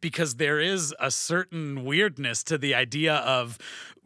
[0.00, 3.58] because there is a certain weirdness to the idea of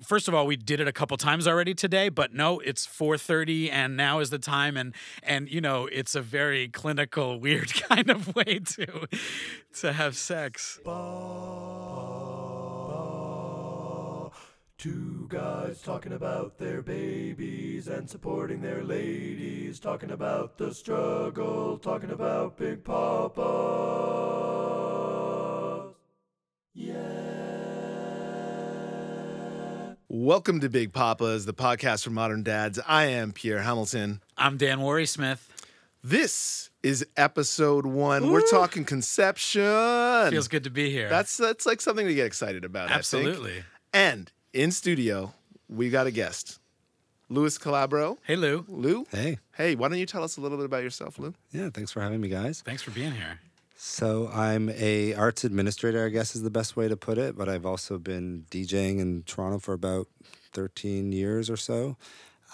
[0.03, 3.71] first of all we did it a couple times already today but no it's 4:30
[3.71, 8.11] and now is the time and and you know it's a very clinical weird kind
[8.11, 9.07] of way to
[9.81, 10.81] to have sex
[14.77, 22.11] Two guys talking about their babies and supporting their ladies, talking about the struggle, talking
[22.11, 23.41] about Big Papa.
[26.75, 26.95] Yeah.
[30.09, 32.81] Welcome to Big Papas, the podcast for modern dads.
[32.87, 34.21] I am Pierre Hamilton.
[34.37, 35.49] I'm Dan Worry Smith
[36.03, 38.31] This is episode one.
[38.31, 39.63] We're talking conception.
[40.31, 42.87] feels good to be here That's that's like something to get excited about.
[42.87, 42.99] I think.
[42.99, 43.63] absolutely
[43.93, 45.33] And in studio,
[45.69, 46.59] we got a guest,
[47.29, 48.19] Louis Calabro.
[48.25, 49.07] hey Lou Lou.
[49.13, 51.35] Hey, Hey, why don't you tell us a little bit about yourself, Lou?
[51.53, 52.63] yeah, thanks for having me, guys.
[52.63, 53.39] thanks for being here
[53.87, 57.37] So I'm a arts administrator, I guess is the best way to put it.
[57.37, 60.09] But I've also been DJing in Toronto for about
[60.55, 61.99] 13 years or so,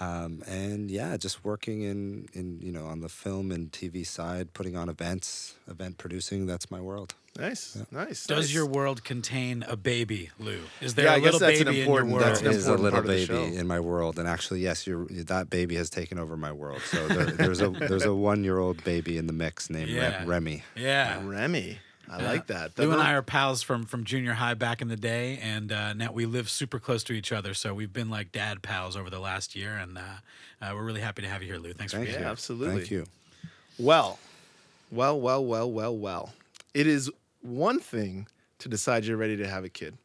[0.00, 4.54] um, and yeah, just working in in you know on the film and TV side,
[4.54, 6.46] putting on events, event producing.
[6.46, 7.14] That's my world.
[7.40, 8.26] Nice, nice.
[8.26, 8.54] Does nice.
[8.54, 10.60] your world contain a baby, Lou?
[10.80, 12.20] Is there Yeah, a I little baby in your world?
[12.20, 13.60] that's There an is a important little part of the baby show.
[13.60, 16.82] in my world, and actually, yes, you're, that baby has taken over my world.
[16.82, 19.94] So there, there's a there's a one year old baby in the mix named Re-
[19.96, 20.22] Yeah.
[20.26, 20.62] Remy.
[20.76, 21.20] yeah.
[21.24, 21.78] Remy?
[22.12, 22.76] I like that.
[22.76, 25.92] Lou and I are pals from from junior high back in the day, and uh,
[25.92, 27.54] now we live super close to each other.
[27.54, 30.00] So we've been like dad pals over the last year, and uh,
[30.60, 31.72] uh, we're really happy to have you here, Lou.
[31.72, 32.04] Thanks Thank for you.
[32.06, 32.28] being Yeah, here.
[32.32, 32.78] absolutely.
[32.80, 33.06] Thank you.
[33.78, 34.18] Well,
[34.90, 36.32] well, well, well, well, well.
[36.74, 37.10] It is
[37.42, 38.26] one thing
[38.58, 39.96] to decide you're ready to have a kid.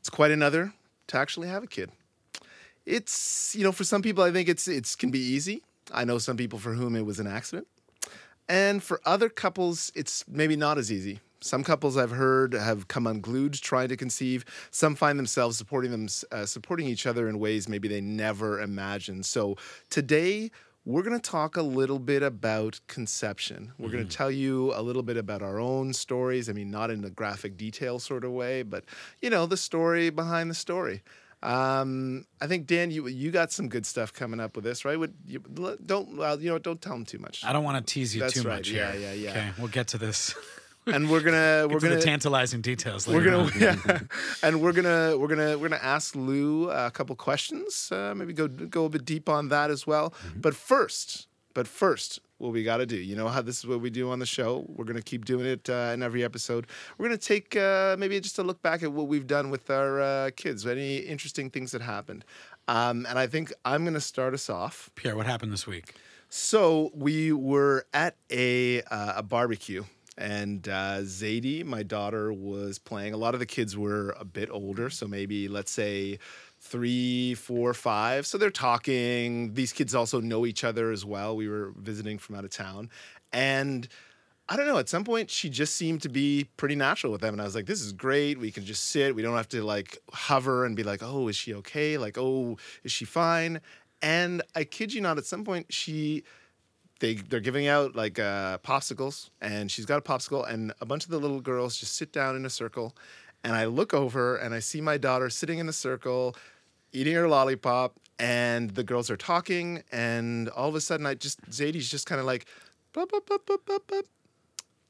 [0.00, 0.72] It's quite another
[1.08, 1.90] to actually have a kid.
[2.84, 5.62] It's you know for some people I think it's it's can be easy.
[5.92, 7.66] I know some people for whom it was an accident,
[8.48, 11.20] and for other couples it's maybe not as easy.
[11.40, 14.44] Some couples I've heard have come unglued trying to conceive.
[14.70, 19.26] Some find themselves supporting them, uh, supporting each other in ways maybe they never imagined.
[19.26, 19.56] So
[19.90, 20.50] today
[20.86, 23.72] we're going to talk a little bit about conception.
[23.76, 26.48] We're going to tell you a little bit about our own stories.
[26.48, 28.84] I mean, not in a graphic detail sort of way, but
[29.20, 31.02] you know, the story behind the story.
[31.42, 34.98] Um, I think Dan, you you got some good stuff coming up with this, right?
[34.98, 35.40] Would you,
[35.84, 37.44] don't well, you know, don't tell them too much.
[37.44, 38.56] I don't want to tease you That's too right.
[38.56, 39.00] much Yeah, here.
[39.00, 39.30] yeah, yeah.
[39.30, 40.34] Okay, we'll get to this.
[40.86, 43.06] and we're gonna we're to gonna tantalizing details.
[43.06, 43.52] we're gonna on.
[43.58, 44.00] yeah,
[44.42, 47.90] and we're gonna we're gonna we're gonna ask Lou a couple questions.
[47.92, 50.14] Uh, maybe go go a bit deep on that as well.
[50.36, 53.80] But first, but first, what we got to do, you know how this is what
[53.80, 54.64] we do on the show.
[54.68, 56.66] We're gonna keep doing it uh, in every episode.
[56.98, 60.00] We're gonna take uh, maybe just a look back at what we've done with our
[60.00, 60.66] uh, kids.
[60.66, 62.24] Any interesting things that happened.
[62.68, 64.90] Um, and I think I'm gonna start us off.
[64.96, 65.94] Pierre, what happened this week?
[66.28, 69.84] So we were at a uh, a barbecue,
[70.18, 73.12] and uh, Zadie, my daughter, was playing.
[73.12, 76.18] A lot of the kids were a bit older, so maybe let's say
[76.60, 78.26] three, four, five.
[78.26, 79.54] So they're talking.
[79.54, 81.36] These kids also know each other as well.
[81.36, 82.90] We were visiting from out of town,
[83.32, 83.88] and.
[84.48, 84.78] I don't know.
[84.78, 87.56] At some point, she just seemed to be pretty natural with them, and I was
[87.56, 88.38] like, "This is great.
[88.38, 89.12] We can just sit.
[89.12, 91.98] We don't have to like hover and be like, oh, is she okay?
[91.98, 93.60] Like, oh, is she fine?"
[94.02, 96.22] And I kid you not, at some point, she
[97.00, 101.04] they they're giving out like uh, popsicles, and she's got a popsicle, and a bunch
[101.04, 102.96] of the little girls just sit down in a circle,
[103.44, 106.34] and I look over and I see my daughter sitting in the circle,
[106.92, 111.40] eating her lollipop, and the girls are talking, and all of a sudden, I just
[111.50, 112.46] Zadie's just kind of like,
[112.92, 114.00] blah, blah, blah, blah, blah, blah.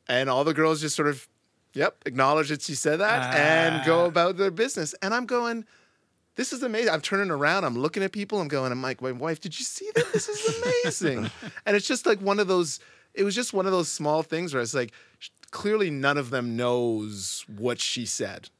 [0.09, 1.27] and all the girls just sort of,
[1.75, 5.65] yep, acknowledge that she said that and go about their business, and I'm going.
[6.37, 6.91] This is amazing.
[6.93, 7.65] I'm turning around.
[7.65, 8.41] I'm looking at people.
[8.41, 8.71] I'm going.
[8.71, 10.13] I'm like, my wife, did you see that?
[10.13, 11.31] This is amazing.
[11.67, 12.79] and it's just like one of those.
[13.15, 14.93] It was just one of those small things where it's like,
[15.51, 18.51] clearly none of them knows what she said,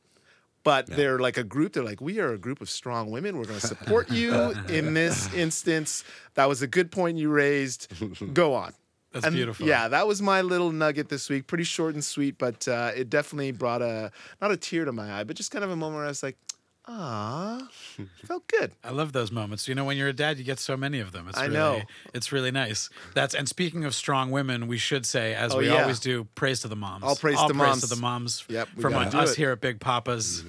[0.65, 1.75] but they're like a group.
[1.75, 3.37] They're like, we are a group of strong women.
[3.37, 4.33] We're going to support you
[4.71, 6.05] in this instance.
[6.35, 7.89] That was a good point you raised.
[8.33, 8.73] Go on.
[9.13, 9.67] That's And beautiful.
[9.67, 11.47] Yeah, that was my little nugget this week.
[11.47, 14.11] Pretty short and sweet, but uh, it definitely brought a
[14.41, 16.23] not a tear to my eye, but just kind of a moment where I was
[16.23, 16.39] like,
[16.89, 17.69] "Ah,
[18.25, 19.67] felt good." I love those moments.
[19.69, 21.29] You know, when you're a dad, you get so many of them.
[21.29, 21.83] It's I really, know.
[22.15, 22.91] It's really nice.
[23.15, 25.83] That's and speaking of strong women, we should say, as Oh, we yeah.
[25.83, 27.05] always do, praise to the moms.
[27.05, 27.81] All praise All to praise moms.
[27.89, 28.45] to the moms.
[28.49, 29.33] Yep, we from gotta do us it.
[29.33, 29.43] Mm-hmm.
[29.43, 30.45] here at Big Papa's.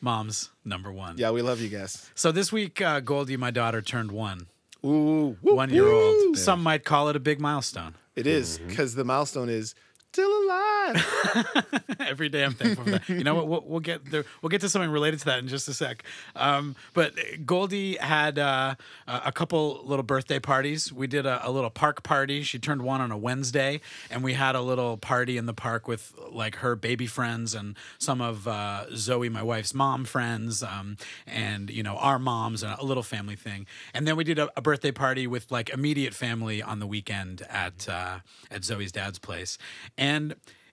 [0.00, 1.16] Moms number one.
[1.16, 2.10] Yeah, we love you guys.
[2.14, 4.48] So this week, uh, Goldie, my daughter, turned one.
[4.84, 6.36] Ooh, One year old.
[6.36, 7.94] Some might call it a big milestone.
[8.14, 9.74] It is because the milestone is
[10.14, 10.94] still alive.
[10.94, 11.84] that.
[11.98, 13.08] Every day I'm thankful for that.
[13.08, 13.48] You know what?
[13.48, 14.24] We'll, we'll get there.
[14.40, 16.04] We'll get to something related to that in just a sec.
[16.36, 17.14] Um, but
[17.44, 18.76] Goldie had uh,
[19.08, 20.92] a a couple little birthday parties.
[20.92, 22.42] We did a, a little park party.
[22.42, 23.80] She turned one on a Wednesday,
[24.10, 27.76] and we had a little party in the park with like her baby friends and
[27.98, 30.96] some of uh, Zoe, my wife's mom friends, um,
[31.26, 33.66] and you know our moms and a little family thing.
[33.92, 37.42] And then we did a, a birthday party with like immediate family on the weekend
[37.50, 38.18] at uh,
[38.50, 39.58] at Zoe's dad's place,
[39.98, 40.03] and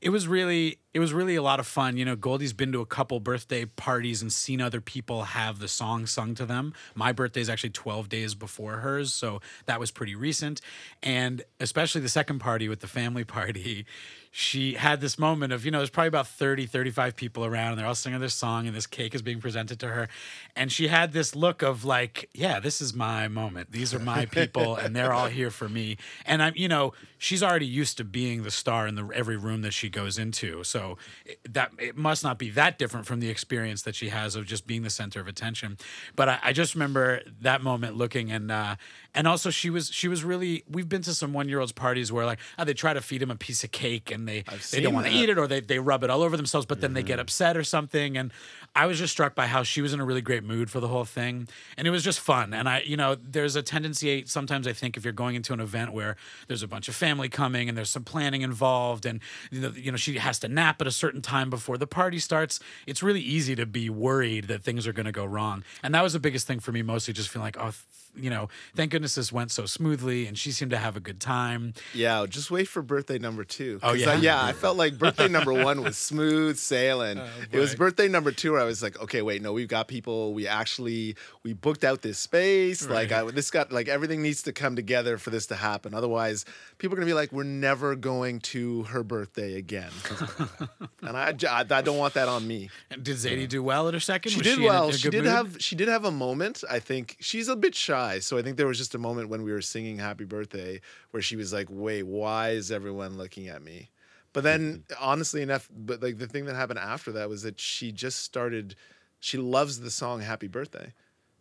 [0.01, 1.95] it was really it was really a lot of fun.
[1.95, 5.67] You know, Goldie's been to a couple birthday parties and seen other people have the
[5.67, 6.73] song sung to them.
[6.95, 10.59] My birthday is actually 12 days before hers, so that was pretty recent.
[11.01, 13.85] And especially the second party with the family party,
[14.33, 17.79] she had this moment of, you know, there's probably about 30, 35 people around and
[17.79, 20.07] they're all singing this song and this cake is being presented to her.
[20.55, 23.73] And she had this look of like, yeah, this is my moment.
[23.73, 25.97] These are my people and they're all here for me.
[26.25, 29.63] And I'm, you know, she's already used to being the star in the every room
[29.63, 30.63] that she goes into.
[30.63, 30.80] So
[31.25, 34.45] it, that it must not be that different from the experience that she has of
[34.45, 35.77] just being the center of attention.
[36.15, 38.75] But I, I just remember that moment looking and uh,
[39.13, 42.11] and also she was she was really we've been to some one year olds parties
[42.11, 44.81] where like oh, they try to feed him a piece of cake and they they
[44.81, 46.93] don't want to eat it or they, they rub it all over themselves but then
[46.93, 48.17] they get upset or something.
[48.17, 48.31] And
[48.75, 50.87] I was just struck by how she was in a really great mood for the
[50.87, 51.47] whole thing.
[51.77, 52.53] And it was just fun.
[52.53, 55.59] And I you know there's a tendency sometimes I think if you're going into an
[55.59, 56.15] event where
[56.47, 59.19] there's a bunch of family coming and there's some planning involved and
[59.51, 62.19] you know, you know she has to nap at a certain time before the party
[62.19, 65.63] starts it's really easy to be worried that things are going to go wrong.
[65.83, 67.73] And that was the biggest thing for me mostly just feeling like oh
[68.15, 71.19] you know thank goodness this went so smoothly and she seemed to have a good
[71.19, 73.79] time Yeah, just wait for birthday number two.
[73.83, 74.11] Oh, yeah?
[74.11, 74.43] I, yeah.
[74.43, 77.19] I felt like birthday number one was smooth sailing.
[77.21, 79.87] Oh, it was birthday number two where I was like, okay, wait, no, we've got
[79.87, 80.33] people.
[80.33, 82.87] We actually we booked out this space.
[82.87, 85.93] Like, I, this got like everything needs to come together for this to happen.
[85.93, 86.45] Otherwise,
[86.77, 89.91] people are gonna be like, we're never going to her birthday again.
[91.01, 92.69] and I, I don't want that on me.
[92.89, 94.89] And did Zadie do well at her second She Was did a- well.
[94.89, 95.31] a she did mood?
[95.33, 96.63] have she did have a moment.
[96.69, 99.43] I think she's a bit shy, so I think there was just a moment when
[99.43, 100.81] we were singing "Happy Birthday"
[101.11, 103.89] where she was like, "Wait, why is everyone looking at me?"
[104.33, 105.03] But then, mm-hmm.
[105.03, 108.75] honestly enough, but like the thing that happened after that was that she just started.
[109.19, 110.93] She loves the song "Happy Birthday."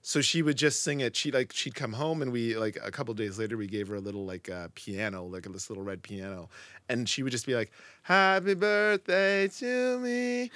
[0.03, 1.15] So she would just sing it.
[1.15, 3.97] She like she'd come home and we like a couple days later we gave her
[3.97, 6.49] a little like uh, piano, like this little red piano,
[6.89, 7.71] and she would just be like,
[8.03, 10.51] "Happy birthday to me."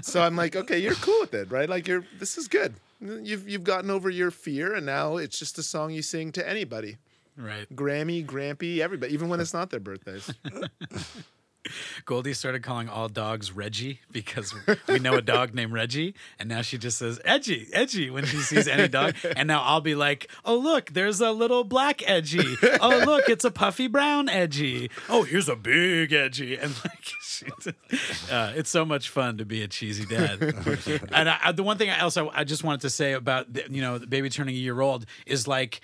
[0.00, 1.68] so I'm like, okay, you're cool with it, right?
[1.68, 2.74] Like you're this is good.
[3.00, 6.48] You've you've gotten over your fear, and now it's just a song you sing to
[6.48, 6.96] anybody,
[7.36, 10.32] right Grammy, Grampy, everybody, even when it's not their birthdays.
[12.04, 14.54] Goldie started calling all dogs Reggie because
[14.88, 18.36] we know a dog named Reggie, and now she just says Edgy, Edgy when she
[18.38, 19.14] sees any dog.
[19.36, 22.56] And now I'll be like, Oh look, there's a little black Edgy.
[22.80, 24.90] Oh look, it's a puffy brown Edgy.
[25.08, 27.74] Oh, here's a big Edgy, and like,
[28.30, 30.40] uh, it's so much fun to be a cheesy dad.
[31.12, 33.64] and I, I- the one thing else I, I just wanted to say about the,
[33.70, 35.80] you know the baby turning a year old is like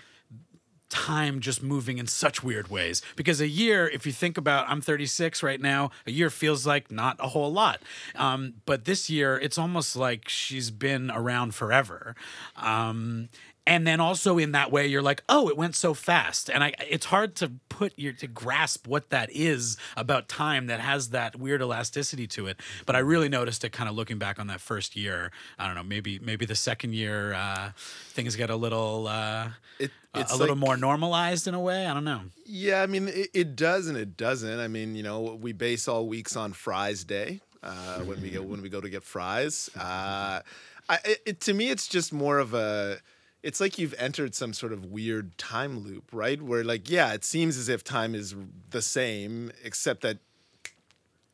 [0.92, 3.00] time just moving in such weird ways.
[3.16, 6.90] Because a year if you think about i'm 36 right now a year feels like
[6.90, 7.80] not a whole lot.
[8.14, 12.14] Um, but this year it's almost like she's been around forever.
[12.56, 13.30] Um,
[13.66, 16.72] and then also in that way you're like oh it went so fast and i
[16.90, 21.36] it's hard to put your to grasp what that is about time that has that
[21.36, 24.60] weird elasticity to it but i really noticed it kind of looking back on that
[24.60, 27.70] first year i don't know maybe maybe the second year uh,
[28.10, 29.48] things get a little uh,
[29.78, 31.86] It, it's a little like- more normalized in a way.
[31.86, 32.20] I don't know.
[32.44, 34.60] Yeah, I mean, it, it does and it doesn't.
[34.60, 38.42] I mean, you know, we base all weeks on Fries Day uh, when we go
[38.42, 39.70] when we go to get fries.
[39.74, 40.40] Uh,
[40.88, 42.98] I, it, to me, it's just more of a.
[43.42, 46.40] It's like you've entered some sort of weird time loop, right?
[46.40, 48.34] Where like, yeah, it seems as if time is
[48.70, 50.18] the same, except that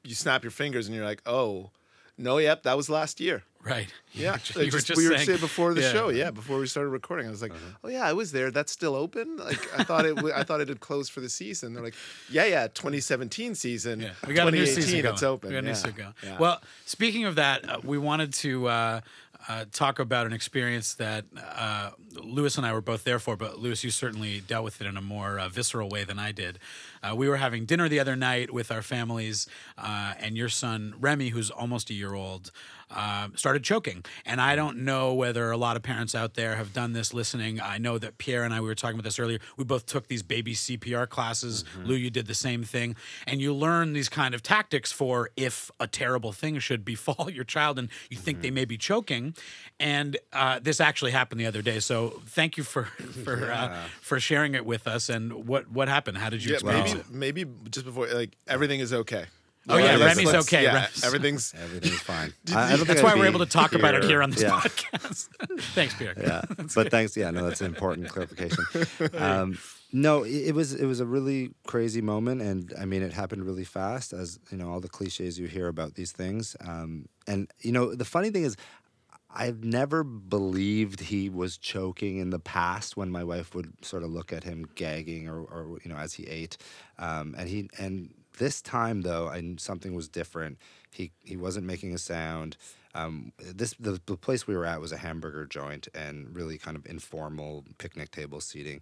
[0.05, 1.71] you snap your fingers and you're like, oh,
[2.17, 3.43] no, yep, that was last year.
[3.63, 3.93] Right.
[4.15, 5.93] Yeah, like you were just- just we were saying- before the yeah.
[5.93, 6.09] show.
[6.09, 7.53] Yeah, before we started recording, I was like,
[7.85, 8.51] "Oh yeah, I was there.
[8.51, 10.17] That's still open." Like I thought it.
[10.17, 11.75] w- I thought it had closed for the season.
[11.75, 11.95] They're like,
[12.31, 14.01] "Yeah, yeah, 2017 season.
[14.01, 15.13] Yeah, we got a new 2018, season going.
[15.15, 15.49] It's open.
[15.51, 15.75] We got a new yeah.
[15.75, 16.15] season going.
[16.25, 16.39] Yeah.
[16.39, 19.01] Well, speaking of that, uh, we wanted to uh,
[19.47, 23.59] uh, talk about an experience that uh, Lewis and I were both there for, but
[23.59, 26.59] Lewis, you certainly dealt with it in a more uh, visceral way than I did.
[27.03, 30.95] Uh, we were having dinner the other night with our families, uh, and your son
[30.99, 32.51] Remy, who's almost a year old,
[32.91, 34.05] uh, started choking.
[34.25, 37.61] And I don't know whether a lot of parents out there have done this listening.
[37.61, 39.39] I know that Pierre and I, we were talking about this earlier.
[39.57, 41.65] We both took these baby CPR classes.
[41.85, 42.97] Lou, you did the same thing.
[43.27, 47.45] And you learn these kind of tactics for if a terrible thing should befall your
[47.45, 49.35] child and you think they may be choking.
[49.81, 51.81] And uh, this actually happened the other day.
[51.81, 52.85] So thank you for
[53.25, 55.09] for uh, for sharing it with us.
[55.09, 56.19] And what what happened?
[56.19, 57.45] How did you yeah, experience maybe it?
[57.45, 59.27] maybe just before like everything is okay.
[59.69, 60.63] Oh, yeah, let's- Remy's let's- okay.
[60.65, 61.55] Yeah, Remy's- everything's.
[61.63, 62.33] Everything's fine.
[62.55, 64.61] I, I That's I'd why we're able to talk about it here on this Yeah.
[64.61, 65.29] podcast.
[65.75, 66.15] Thanks, Pierre.
[66.19, 66.43] yeah
[66.75, 68.65] but thanks yeah no that's an important clarification
[69.19, 69.59] um,
[69.93, 73.45] no it, it was it was a really crazy moment and i mean it happened
[73.45, 77.51] really fast as you know all the cliches you hear about these things um, and
[77.61, 78.57] you know the funny thing is
[79.31, 84.11] I've never believed he was choking in the past when my wife would sort of
[84.11, 86.57] look at him gagging or, or you know as he ate,
[86.99, 90.59] um, and he and this time though I knew something was different.
[90.91, 92.57] He he wasn't making a sound.
[92.95, 96.77] Um, this the, the place we were at was a hamburger joint and really kind
[96.77, 98.81] of informal picnic table seating,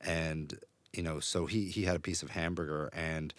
[0.00, 0.58] and
[0.92, 3.34] you know so he he had a piece of hamburger and.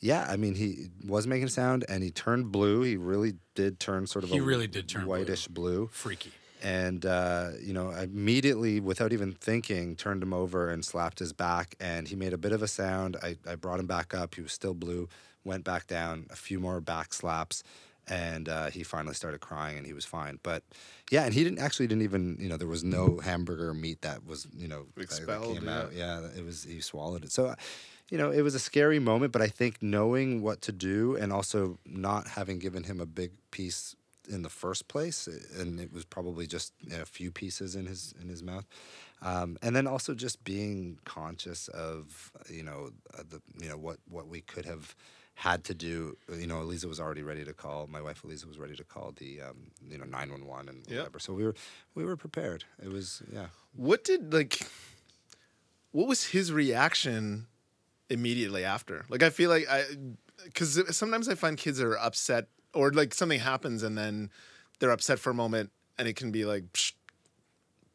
[0.00, 2.82] Yeah, I mean, he was making a sound, and he turned blue.
[2.82, 5.10] He really did turn sort of He a really did turn blue.
[5.10, 5.88] whitish blue.
[5.90, 6.30] Freaky.
[6.62, 11.32] And uh, you know, I immediately, without even thinking, turned him over and slapped his
[11.32, 13.16] back, and he made a bit of a sound.
[13.22, 14.34] I, I brought him back up.
[14.34, 15.08] He was still blue.
[15.44, 16.26] Went back down.
[16.30, 17.62] A few more back slaps,
[18.08, 20.40] and uh, he finally started crying, and he was fine.
[20.42, 20.64] But
[21.10, 24.26] yeah, and he didn't actually didn't even you know there was no hamburger meat that
[24.26, 25.78] was you know Expelled, came yeah.
[25.78, 25.92] out.
[25.94, 27.32] Yeah, it was he swallowed it.
[27.32, 27.46] So.
[27.46, 27.54] uh,
[28.10, 31.30] You know, it was a scary moment, but I think knowing what to do and
[31.30, 33.94] also not having given him a big piece
[34.28, 38.28] in the first place, and it was probably just a few pieces in his in
[38.28, 38.66] his mouth,
[39.22, 43.98] um, and then also just being conscious of you know uh, the you know what
[44.08, 44.94] what we could have
[45.34, 46.16] had to do.
[46.36, 47.86] You know, Eliza was already ready to call.
[47.86, 50.84] My wife Eliza was ready to call the um, you know nine one one and
[50.88, 50.98] Yep.
[50.98, 51.18] whatever.
[51.18, 51.54] So we were
[51.94, 52.64] we were prepared.
[52.82, 53.46] It was yeah.
[53.74, 54.66] What did like?
[55.92, 57.46] What was his reaction
[58.10, 59.04] immediately after?
[59.08, 59.84] Like, I feel like I,
[60.44, 64.30] because sometimes I find kids are upset or like something happens and then
[64.78, 66.64] they're upset for a moment and it can be like.
[66.72, 66.92] Psh.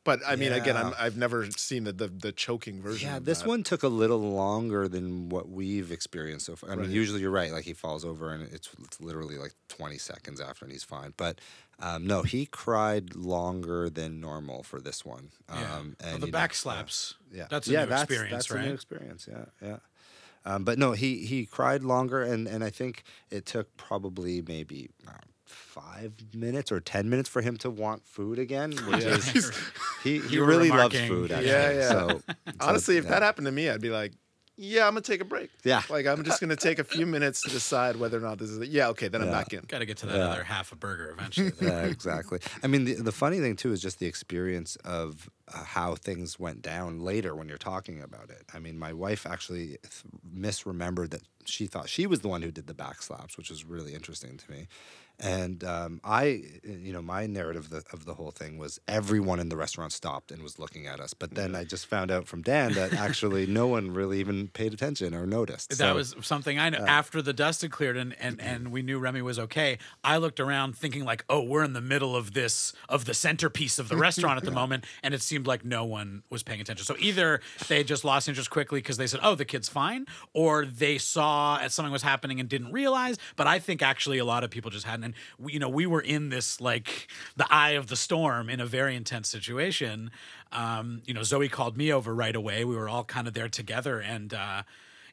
[0.06, 3.08] But I mean, again, I'm, I've never seen the, the the choking version.
[3.08, 3.48] Yeah, of this that.
[3.48, 6.72] one took a little longer than what we've experienced so far.
[6.72, 7.54] I mean, usually you're right.
[7.54, 11.14] Like he falls over and it's, it's literally like 20 seconds after and he's fine.
[11.16, 11.40] But
[11.80, 15.30] um, no, he cried longer than normal for this one.
[15.48, 15.56] Yeah.
[15.74, 17.14] Um, Well, the you know, back yeah, slaps.
[17.32, 18.64] Yeah, That's a yeah, new that's, experience, that's right?
[18.64, 19.30] a new experience.
[19.32, 19.78] Yeah, yeah.
[20.46, 24.90] Um, but no, he he cried longer, and and I think it took probably maybe.
[25.08, 25.12] Uh,
[25.46, 29.10] Five minutes or ten minutes for him to want food again, which Yeah.
[29.16, 29.52] is
[30.04, 31.32] he, he really loves food.
[31.32, 31.50] Actually.
[31.50, 31.90] Yeah, yeah.
[31.90, 33.12] So, so, Honestly, if yeah.
[33.12, 34.14] that happened to me, I'd be like,
[34.56, 35.50] yeah, I'm gonna take a break.
[35.64, 35.82] Yeah.
[35.90, 38.68] Like I'm just gonna take a few minutes to decide whether or not this is.
[38.70, 39.62] Yeah, okay, then I'm back in.
[39.68, 40.28] Got to get to that Yeah.
[40.30, 41.52] other half a burger eventually.
[41.62, 42.40] yeah, exactly.
[42.62, 46.40] I mean, the, the funny thing too is just the experience of uh, how things
[46.40, 48.44] went down later when you're talking about it.
[48.54, 50.04] I mean, my wife actually th-
[50.36, 53.66] misremembered that she thought she was the one who did the back slaps, which was
[53.66, 54.68] really interesting to me.
[55.20, 59.40] And um, I, you know, my narrative of the, of the whole thing was everyone
[59.40, 61.14] in the restaurant stopped and was looking at us.
[61.14, 64.74] But then I just found out from Dan that actually no one really even paid
[64.74, 65.70] attention or noticed.
[65.70, 66.80] That So- was something I know.
[66.86, 70.40] After the dust had cleared and, and, and we knew Remy was okay, I looked
[70.40, 73.98] around thinking like, oh, we're in the middle of this of the centerpiece of the
[73.98, 76.86] restaurant at the moment, and it seemed like no one was paying attention.
[76.86, 80.66] So either they just lost interest quickly because they said, oh, the kid's fine, or
[80.66, 83.18] they saw something was happening and didn't realize.
[83.36, 85.13] But I think actually a lot of people just hadn't.
[85.38, 88.60] And we, you know, we were in this like the eye of the storm in
[88.60, 90.12] a very intense situation.
[90.52, 92.64] Um, you know, Zoe called me over right away.
[92.66, 94.34] We were all kind of there together, and.
[94.34, 94.64] Uh,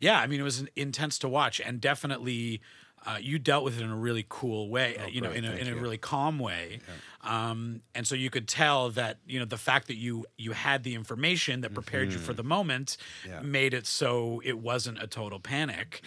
[0.03, 2.63] yeah, I mean, it was intense to watch, and definitely
[3.05, 4.97] uh, you dealt with it in a really cool way.
[4.97, 5.83] uh, you know, great, in a thank in a you.
[5.83, 6.81] really calm way.
[7.23, 10.85] Um, and so you could tell that you know the fact that you you had
[10.85, 12.97] the information that prepared you for the moment
[13.29, 13.41] Yeah.
[13.41, 16.01] made it so it wasn't a total panic.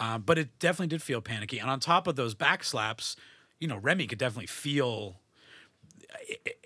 [0.00, 1.60] Um, but it definitely did feel panicky.
[1.60, 3.14] And on top of those back slaps,
[3.60, 5.16] you know, Remy could definitely feel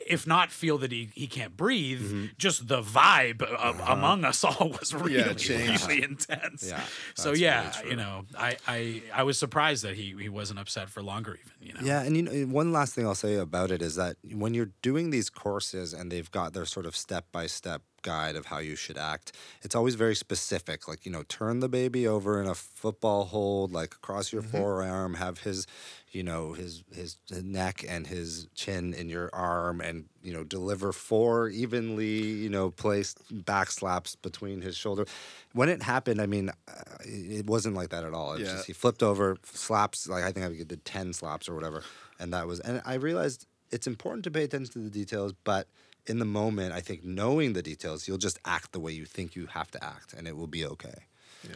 [0.06, 2.24] if not feel that he, he can't breathe, Mm-hmm.
[2.38, 6.66] just the vibe a- among us all was really, Yeah, really intense.
[6.66, 6.82] Yeah,
[7.14, 10.88] so yeah, really you know, I, I I was surprised that he he wasn't upset
[10.88, 11.68] for longer even.
[11.68, 11.80] You know.
[11.82, 14.70] Yeah, and you know, one last thing I'll say about it is that when you're
[14.82, 18.58] doing these courses and they've got their sort of step by step guide of how
[18.58, 20.88] you should act, it's always very specific.
[20.88, 25.14] Like, you know, turn the baby over in a football hold, like across your forearm,
[25.14, 25.66] have his,
[26.12, 30.92] you know, his his neck and his chin in your arm and, you know, deliver
[30.92, 35.04] four evenly, you know, placed back slaps between his shoulder.
[35.52, 38.32] When it happened, I mean, uh, it wasn't like that at all.
[38.34, 38.54] It was Yeah.
[38.56, 41.82] just he flipped over, slaps, like I think I did 10 slaps or whatever.
[42.18, 45.68] And that was, and I realized it's important to pay attention to the details, but
[46.06, 49.36] in the moment, I think knowing the details, you'll just act the way you think
[49.36, 51.04] you have to act and it will be okay.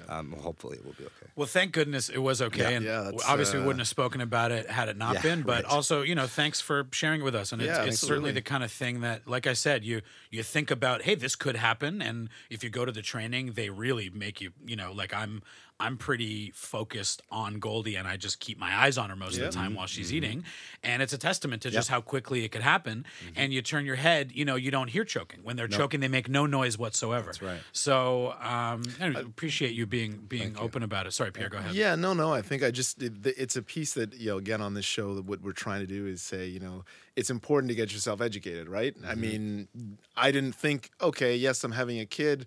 [0.09, 1.27] Um, hopefully, it will be okay.
[1.37, 4.21] Well, thank goodness it was okay, and Yeah, that's, obviously we uh, wouldn't have spoken
[4.21, 5.43] about it had it not Yeah, been.
[5.43, 5.73] But right.
[5.73, 7.53] also, you know, thanks for sharing it with us.
[7.53, 10.43] And it's, Yeah, it's certainly the kind of thing that, like I said, you you
[10.43, 14.11] think about, hey, this could happen, and if you go to the training, they really
[14.11, 15.43] make you, you know, like I'm
[15.81, 19.45] I'm pretty focused on Goldie and I just keep my eyes on her most of
[19.45, 20.17] the time while she's mm-hmm.
[20.17, 20.45] eating.
[20.83, 23.05] And it's a testament to just how quickly it could happen.
[23.25, 23.33] Mm-hmm.
[23.37, 25.41] And you turn your head, you know, you don't hear choking.
[25.43, 27.27] When they're choking, they make no noise whatsoever.
[27.27, 27.61] That's right.
[27.73, 31.13] So um, I appreciate you being being open about it.
[31.13, 31.75] Sorry, Pierre, go ahead.
[31.75, 32.33] Yeah, no, no.
[32.33, 34.39] I think I just it, it's a piece that you know.
[34.45, 36.85] Again, on this show, that what we're trying to do is say, you know,
[37.17, 38.95] it's important to get yourself educated, right?
[39.03, 39.21] I mm-hmm.
[39.21, 39.69] mean,
[40.17, 42.47] I didn't think, okay, yes, I'm having a kid.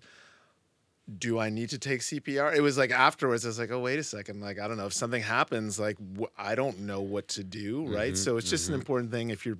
[1.16, 2.54] Do I need to take CPR?
[2.54, 4.40] It was like afterwards, I was like, oh, wait a second.
[4.40, 7.86] Like, I don't know if something happens, like, wh- I don't know what to do,
[7.86, 8.12] right?
[8.12, 8.80] Mm-hmm, so it's just an mm-hmm.
[8.80, 9.58] important thing if you're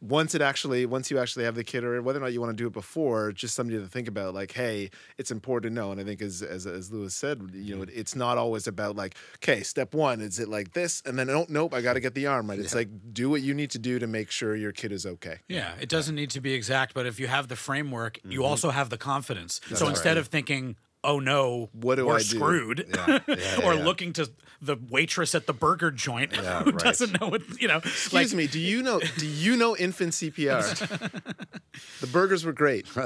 [0.00, 2.50] once it actually once you actually have the kid or whether or not you want
[2.50, 5.92] to do it before just something to think about like hey it's important to know.
[5.92, 9.16] And i think as as, as lewis said you know it's not always about like
[9.36, 11.02] okay step one is it like this?
[11.06, 12.58] And then oh nope i got to get the arm right.
[12.58, 15.38] It's like do what you need to do to make sure your kid is okay.
[15.48, 18.50] Yeah, it doesn't need to be exact, but if you have the framework, you Mm-hmm.
[18.50, 19.60] also have the confidence.
[19.74, 23.74] so instead of thinking, "Oh no, What do we're I do?" screwed," Yeah, yeah, or
[23.74, 23.84] yeah.
[23.84, 24.30] looking to
[24.62, 26.78] the waitress at the burger joint Yeah, who right.
[26.84, 27.78] doesn't know what you know.
[27.78, 30.62] excuse me do you know do you know infant cpr
[32.00, 32.86] the burgers were great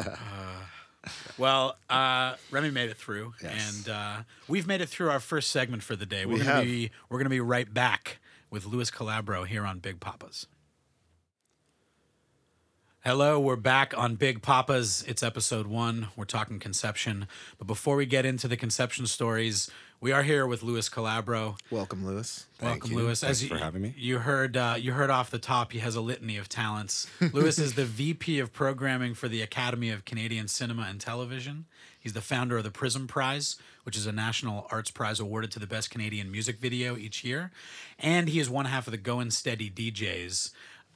[1.39, 3.79] Well, uh, Remy made it through, Yes.
[3.87, 4.17] and uh,
[4.49, 6.27] we've made it through our first segment for the day.
[6.27, 6.65] We're We gonna have.
[6.65, 8.19] be we're gonna be right back
[8.51, 10.47] with Louis Calabro here on Big Papas.
[13.09, 15.03] Hello, we're back on Big Papas.
[15.09, 16.09] It's episode one.
[16.15, 20.63] We're talking conception, but before we get into the conception stories, we are here with
[20.63, 21.59] Louis Calabro.
[21.71, 22.97] welcome lewis Thank Welcome, you.
[22.99, 23.21] Lewis.
[23.21, 23.95] Thanks you, for having me.
[23.97, 25.73] You heard uh, you heard off the top.
[25.73, 27.07] He has a litany of talents.
[27.33, 31.65] Lewis is the VP of programming for the Academy of Canadian Cinema and Television.
[31.99, 35.59] He's the founder of the Prism Prize, which is a national arts prize awarded to
[35.59, 37.53] the best Canadian music video each year,
[37.99, 40.51] and he is one half of the Goin' Steady DJs.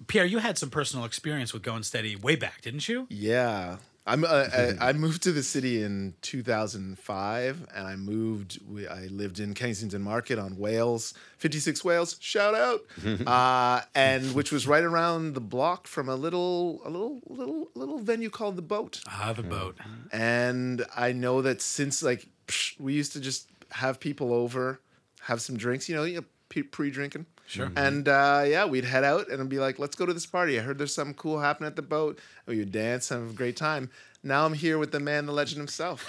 [0.06, 3.06] Pierre, you had some personal experience with Goin' Steady way back, didn't you?
[3.10, 3.76] Yeah.
[4.04, 9.06] I'm, uh, I, I moved to the city in 2005 and I moved, we, I
[9.06, 12.80] lived in Kensington Market on Wales, 56 Wales, shout out.
[13.26, 17.98] uh, and which was right around the block from a little, a little, little, little
[17.98, 19.00] venue called The Boat.
[19.08, 19.76] Ah, the boat.
[20.10, 24.80] And I know that since like psh, we used to just have people over,
[25.22, 26.24] have some drinks, you know, you know,
[26.70, 27.26] pre-drinking.
[27.46, 27.70] Sure.
[27.76, 30.58] And uh, yeah, we'd head out and be like, "Let's go to this party.
[30.58, 33.56] I heard there's something cool happening at the boat." And we'd dance, have a great
[33.56, 33.90] time.
[34.24, 36.06] Now I'm here with the man, the legend himself.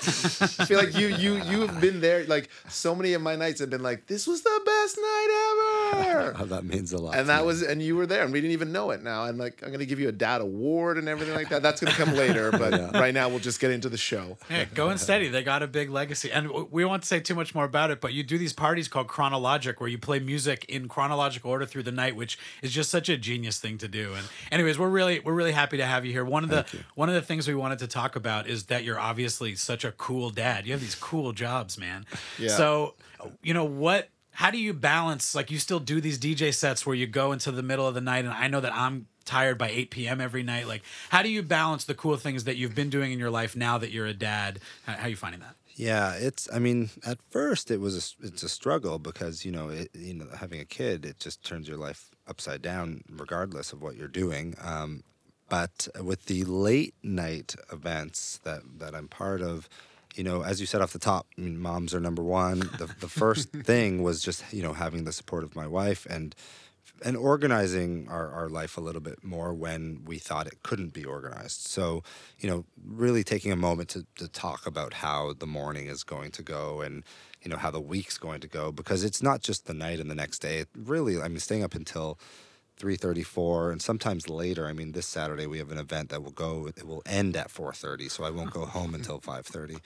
[0.59, 2.23] I feel like you, you, you have been there.
[2.25, 5.72] Like so many of my nights have been like, "This was the best night ever."
[6.35, 7.15] Oh, that means a lot.
[7.15, 7.47] And that me.
[7.47, 9.03] was, and you were there, and we didn't even know it.
[9.03, 11.61] Now, and like, I'm gonna give you a dad award and everything like that.
[11.61, 14.37] That's gonna come later, but right now we'll just get into the show.
[14.49, 15.27] Yeah, going steady.
[15.29, 18.01] They got a big legacy, and we won't say too much more about it.
[18.01, 21.83] But you do these parties called Chronologic, where you play music in chronological order through
[21.83, 24.13] the night, which is just such a genius thing to do.
[24.13, 26.25] And anyways, we're really we're really happy to have you here.
[26.25, 28.99] One of the one of the things we wanted to talk about is that you're
[28.99, 30.65] obviously such a cool dad.
[30.65, 32.05] You have these cool jobs, man.
[32.37, 32.49] Yeah.
[32.49, 32.95] So,
[33.41, 34.09] you know what?
[34.33, 35.35] How do you balance?
[35.35, 38.01] Like, you still do these DJ sets where you go into the middle of the
[38.01, 40.21] night, and I know that I'm tired by 8 p.m.
[40.21, 40.67] every night.
[40.67, 43.55] Like, how do you balance the cool things that you've been doing in your life
[43.55, 44.59] now that you're a dad?
[44.85, 45.55] How, how are you finding that?
[45.75, 46.47] Yeah, it's.
[46.53, 48.15] I mean, at first it was.
[48.21, 51.43] A, it's a struggle because you know, it, you know, having a kid, it just
[51.43, 54.55] turns your life upside down, regardless of what you're doing.
[54.61, 55.03] Um,
[55.49, 59.67] but with the late night events that that I'm part of,
[60.13, 62.59] you know, as you said off the top, I mean, moms are number one.
[62.59, 66.35] The the first thing was just you know having the support of my wife and
[67.03, 71.03] and organizing our, our life a little bit more when we thought it couldn't be
[71.03, 71.67] organized.
[71.67, 72.03] So,
[72.39, 76.31] you know, really taking a moment to, to talk about how the morning is going
[76.31, 77.03] to go and,
[77.41, 80.09] you know, how the week's going to go because it's not just the night and
[80.09, 80.59] the next day.
[80.59, 82.17] It really, I mean, staying up until
[82.79, 84.67] 3.34 and sometimes later.
[84.67, 87.49] I mean, this Saturday we have an event that will go, it will end at
[87.49, 89.79] 4.30, so I won't go home until 5.30.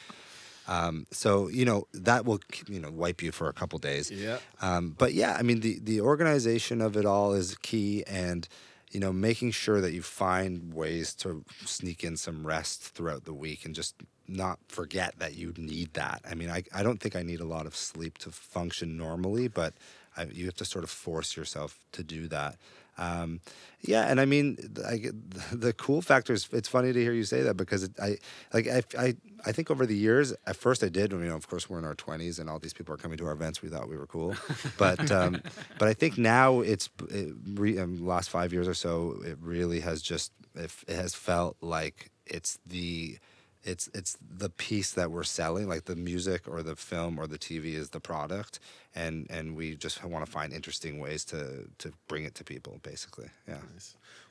[0.68, 4.12] Um, so you know that will you know wipe you for a couple days.
[4.12, 4.40] Yeah.
[4.62, 8.48] Um, but yeah, I mean the the organization of it all is key, and
[8.92, 13.34] you know making sure that you find ways to sneak in some rest throughout the
[13.34, 13.96] week and just
[14.28, 16.22] not forget that you need that.
[16.30, 19.48] I mean, I I don't think I need a lot of sleep to function normally,
[19.48, 19.74] but
[20.18, 22.58] I, you have to sort of force yourself to do that.
[22.98, 23.42] Um,
[23.82, 25.12] yeah, and I mean, I,
[25.52, 28.18] the cool factor is it's funny to hear you say that because it, I
[28.54, 31.12] like I, I I think over the years, at first I did.
[31.12, 33.26] You know, of course, we're in our twenties, and all these people are coming to
[33.28, 33.62] our events.
[33.62, 34.36] We thought we were cool,
[34.78, 35.42] but um,
[35.78, 39.82] but I think now it's it, re, um, last five years or so, it really
[39.82, 43.20] has just it, it has felt like it's the
[43.68, 47.38] it's it's the piece that we're selling like the music or the film or the
[47.38, 48.60] tv is the product
[48.96, 52.80] and and we just want to find interesting ways to to bring it to people
[52.82, 53.56] basically yeah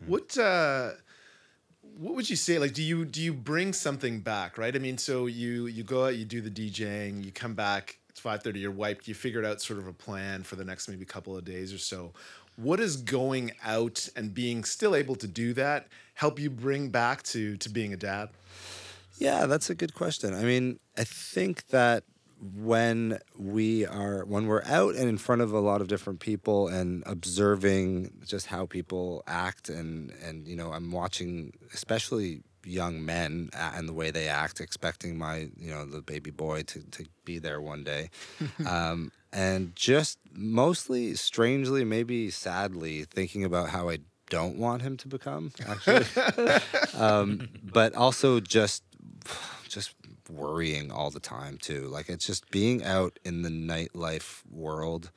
[0.06, 0.90] What uh
[1.98, 4.74] what would you say like do you do you bring something back, right?
[4.74, 8.20] I mean, so you you go out, you do the DJing, you come back it's
[8.22, 8.60] five thirty.
[8.60, 9.06] You're wiped.
[9.08, 11.78] You figured out sort of a plan for the next maybe couple of days or
[11.78, 12.12] so.
[12.56, 17.22] what is going out and being still able to do that help you bring back
[17.24, 18.30] to to being a dad?
[19.18, 20.34] Yeah, that's a good question.
[20.34, 22.04] I mean, I think that
[22.40, 26.68] when we are when we're out and in front of a lot of different people
[26.68, 33.48] and observing just how people act and and you know I'm watching especially young men
[33.54, 37.38] and the way they act expecting my you know the baby boy to, to be
[37.38, 38.10] there one day
[38.66, 43.98] um, and just mostly strangely maybe sadly thinking about how I
[44.28, 46.04] don't want him to become actually
[46.98, 48.82] um, but also just
[49.68, 49.94] just
[50.30, 51.86] worrying all the time too.
[51.88, 55.10] Like it's just being out in the nightlife world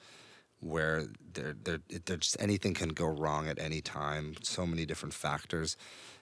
[0.61, 4.35] where there there there just anything can go wrong at any time.
[4.43, 5.77] So many different factors.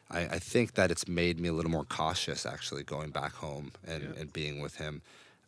[0.10, 3.72] I, I think that it's made me a little more cautious actually going back home
[3.86, 4.22] and, Yeah.
[4.22, 5.02] and being with him.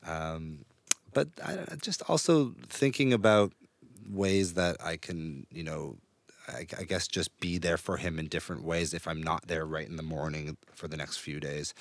[0.05, 0.65] Um,
[1.13, 3.53] but I, just also thinking about
[4.09, 5.97] ways that I can, you know,
[6.47, 9.65] I, I guess just be there for him in different ways if I'm not there
[9.65, 11.73] right in the morning for the next few days.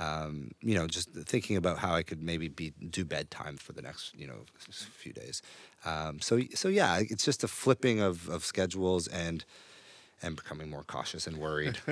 [0.00, 3.82] Um, you know, just thinking about how I could maybe be do bedtime for the
[3.82, 5.42] next, you know, few days.
[5.84, 9.44] Um, so, so yeah, it's just a flipping of, of schedules and
[10.22, 11.78] and becoming more cautious and worried.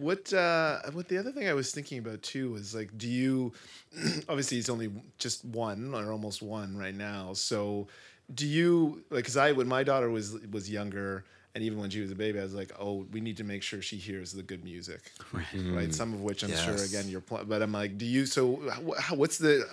[0.00, 3.52] What uh what the other thing I was thinking about too was like do you
[4.28, 7.34] obviously it's only just one or almost one right now.
[7.34, 7.86] So
[8.34, 11.24] do you like cuz I when my daughter was was younger
[11.56, 13.62] and even when she was a baby I was like, "Oh, we need to make
[13.62, 15.00] sure she hears the good music."
[15.32, 15.44] Right?
[15.54, 15.90] Mm-hmm.
[15.90, 19.12] Some of which I'm sure again you're pl- but I'm like, "Do you so wh-
[19.12, 19.66] what's the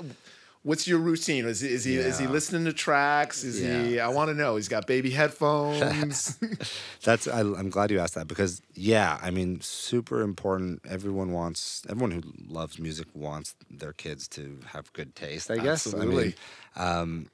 [0.64, 1.44] What's your routine?
[1.46, 3.44] Is he is he, is he listening to tracks?
[3.44, 4.00] Is he?
[4.00, 4.56] I want to know.
[4.56, 6.38] He's got baby headphones.
[7.04, 10.82] That's I, I'm glad you asked that because yeah, I mean, super important.
[10.90, 15.52] Everyone wants everyone who loves music wants their kids to have good taste.
[15.52, 15.86] I guess.
[15.94, 16.36] I mean, Absolutely.
[16.78, 17.28] Um,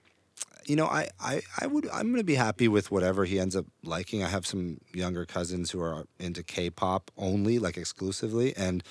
[0.66, 3.66] you know, I, I, I would I'm gonna be happy with whatever he ends up
[3.84, 4.24] liking.
[4.24, 8.84] I have some younger cousins who are into K-pop only, like exclusively, and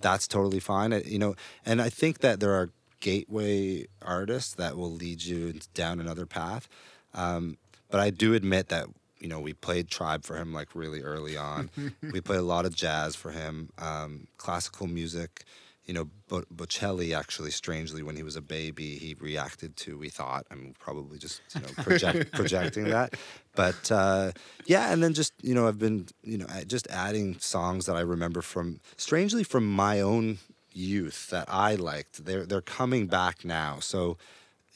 [0.00, 0.92] that's totally fine.
[0.92, 5.54] I, you know, and I think that there are gateway artists that will lead you
[5.74, 6.68] down another path.
[7.14, 7.58] Um,
[7.90, 8.86] but I do admit that
[9.18, 11.70] you know we played Tribe for him like really early on.
[12.02, 15.44] we played a lot of jazz for him, um, classical music.
[15.84, 19.98] You know, Bo- Bocelli actually, strangely, when he was a baby, he reacted to.
[19.98, 23.14] We thought, I'm probably just you know project, projecting that,
[23.56, 24.32] but uh,
[24.64, 24.92] yeah.
[24.92, 28.42] And then just you know, I've been you know just adding songs that I remember
[28.42, 30.38] from, strangely, from my own
[30.72, 32.24] youth that I liked.
[32.24, 33.78] They're they're coming back now.
[33.80, 34.18] So,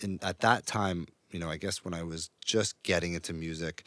[0.00, 3.84] in at that time, you know, I guess when I was just getting into music,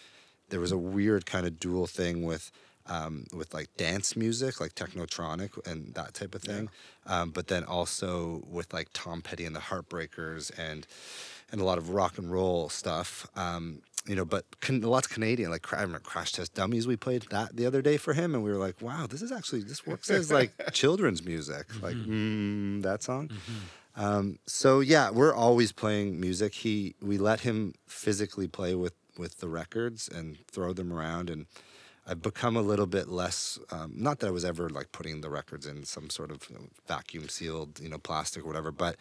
[0.50, 2.52] there was a weird kind of dual thing with
[2.90, 6.70] um, with like dance music, like technotronic and that type of thing.
[7.06, 10.86] Um, but then also with like Tom Petty and the Heartbreakers and
[11.52, 13.28] and a lot of rock and roll stuff.
[13.36, 16.88] Um, you know, but can, lots of Canadian, like I remember Crash Test Dummies.
[16.88, 19.32] We played that the other day for him, and we were like, "Wow, this is
[19.32, 23.30] actually this works as like children's music." Like mm, that song.
[23.96, 26.54] Um, so yeah, we're always playing music.
[26.56, 31.46] He we let him physically play with with the records and throw them around, and
[32.10, 33.60] I've become a little bit less.
[33.72, 36.56] Um, not that I was ever like putting the records in some sort of you
[36.56, 38.96] know, vacuum sealed, you know, plastic or whatever, but.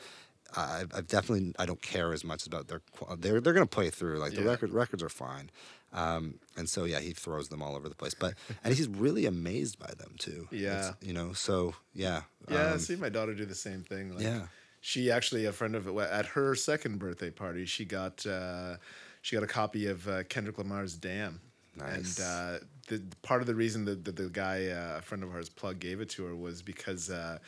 [0.56, 2.80] I've, I've definitely I don't care as much about their
[3.18, 4.48] they're they're gonna play through like the Yeah.
[4.48, 5.50] record records are fine,
[5.92, 8.32] um, and so yeah he throws them all over the place but
[8.64, 10.92] and he's really amazed by them too Yeah.
[10.92, 14.14] It's, you know so yeah Yeah, um, see my daughter do the same thing.
[14.14, 14.46] Like, Yeah.
[14.80, 18.78] She actually a friend of at her second birthday party, she got uh,
[19.20, 21.42] she got a copy of uh, Kendrick Lamar's "Damn."
[21.78, 22.18] Nice.
[22.18, 25.34] And uh, the part of the reason that the, the guy, uh, a friend of
[25.34, 27.38] ours, plug gave it to her was because uh,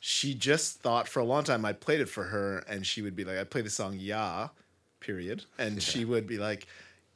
[0.00, 3.16] she just thought for a long time I played it for her, and she would
[3.16, 4.48] be like, I play the song "Yeah,"
[5.00, 6.66] period, and she would be like.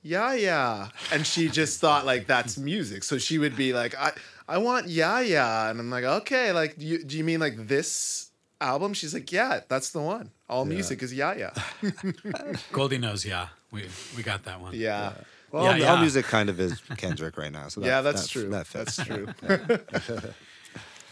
[0.07, 0.88] Yeah, yeah.
[1.11, 3.05] And she just thought like that's music.
[3.05, 4.12] So she would be like, I,
[4.46, 5.70] I want yeah, yeah.
[5.70, 8.92] And I'm like, okay, like do you, do you mean like this album?
[8.92, 10.31] She's like, yeah, that's the one.
[10.46, 11.90] All music is yeah, yeah.
[12.72, 13.48] Goldie knows, yeah.
[13.70, 14.74] We we got that one.
[14.74, 15.14] Yeah.
[15.55, 15.90] Well, Yeah, all, yeah.
[15.95, 17.69] all music kind of is Kendrick right now.
[17.69, 18.49] So that, Yeah, that's that- true.
[18.51, 18.97] That fits.
[18.97, 19.29] That's true.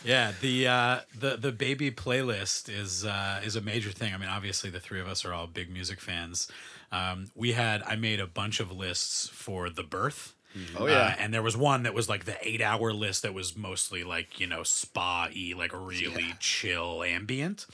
[0.04, 4.12] Yeah, the uh, the the baby playlist is uh, is a major thing.
[4.12, 6.48] I mean, obviously, the three of us are all big music fans.
[6.90, 10.34] Um, we had I made a bunch of lists for the birth.
[10.76, 10.94] Oh, yeah.
[10.98, 14.02] Uh, and there was one that was like the eight hour list that was mostly
[14.02, 17.66] like you know spa y, like really chill ambient.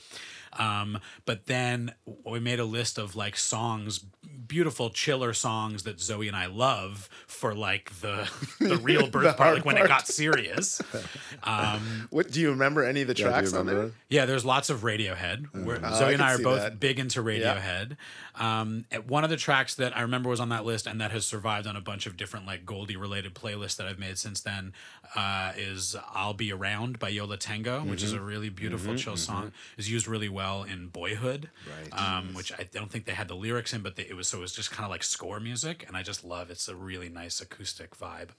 [0.57, 1.93] Um, but then
[2.25, 7.07] we made a list of like songs, beautiful chiller songs that Zoe and I love
[7.27, 10.81] for like the the real birth part, like when it got serious.
[11.43, 13.91] Um, What do you remember any of the Yeah, tracks on there?
[14.09, 15.53] yeah, there's lots of Radiohead.
[15.53, 16.79] We're, Oh, Zoe I and I are both that.
[16.79, 17.97] big into Radiohead.
[18.39, 21.11] Um, and one of the tracks that I remember was on that list and that
[21.11, 24.39] has survived on a bunch of different like Goldie related playlists that I've made since
[24.41, 24.73] then
[25.15, 28.05] uh, is "I'll Be Around" by Yo La Tengo, which Mm-hmm.
[28.05, 29.51] is a really beautiful chill song.
[29.77, 32.01] Is used really well in Boyhood, Right.
[32.17, 34.37] um, which I don't think they had the lyrics in, but they, it was so
[34.37, 36.49] it was just kind of like score music, and I just love.
[36.49, 38.29] It's a really nice acoustic vibe.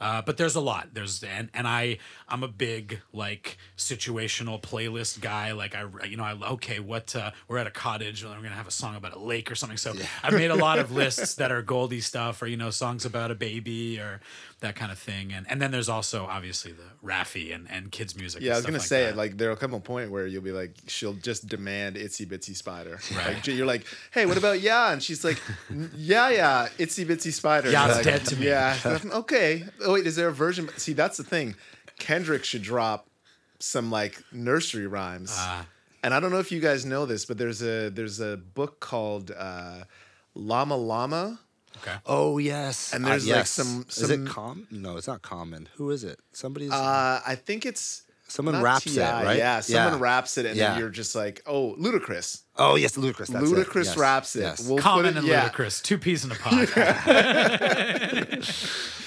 [0.00, 0.88] Uh, but there's a lot.
[0.92, 5.52] There's and and I I'm a big like situational playlist guy.
[5.52, 8.54] Like I you know I okay what uh, we're at a cottage and we're gonna
[8.56, 9.76] have a song about a lake or something.
[9.76, 13.04] So I've made a lot of lists that are Goldie stuff or you know songs
[13.04, 14.20] about a baby or
[14.60, 15.32] that kind of thing.
[15.32, 18.42] And and then there's also obviously the Raffi and and kids music.
[18.42, 19.10] Yeah, I was gonna like say that.
[19.10, 19.16] it.
[19.16, 22.98] Like there'll come a point where you'll be like, she'll just demand itsy bitsy spider.
[23.14, 23.34] Right.
[23.34, 24.92] Like you're like, hey, what about yeah?
[24.92, 25.40] And she's like,
[25.96, 27.70] yeah, yeah, itsy bitsy spider.
[27.70, 28.46] Yeah, it's like, dead to me.
[28.46, 29.64] Yeah, okay.
[29.82, 30.68] Oh wait, is there a version?
[30.76, 31.54] See, that's the thing.
[31.98, 33.06] Kendrick should drop
[33.58, 35.32] some like nursery rhymes.
[35.34, 35.66] Ah.
[36.06, 38.78] And I don't know if you guys know this, but there's a there's a book
[38.78, 39.82] called uh,
[40.36, 41.40] Llama Llama.
[41.78, 41.96] okay.
[42.06, 43.50] Oh yes, And Uh, there's, like, yes.
[43.50, 44.68] some- Is it com?
[44.70, 45.68] No, it's not common.
[45.74, 46.20] Who is it?
[46.32, 46.70] Somebody's.
[46.70, 49.38] Uh, I think it's Someone raps T.I., it, right?
[49.38, 49.98] Yeah, someone Yeah.
[50.00, 50.70] raps it, and Yeah.
[50.70, 52.42] then you're just like, oh, Ludacris.
[52.56, 53.26] oh yes, Ludacris.
[53.28, 53.54] That's it.
[53.56, 53.96] Ludacris Yes.
[53.96, 54.40] raps it.
[54.42, 54.60] Yes.
[54.66, 55.48] We'll put Common it- and yeah.
[55.48, 56.68] Ludacris, two peas in a pod.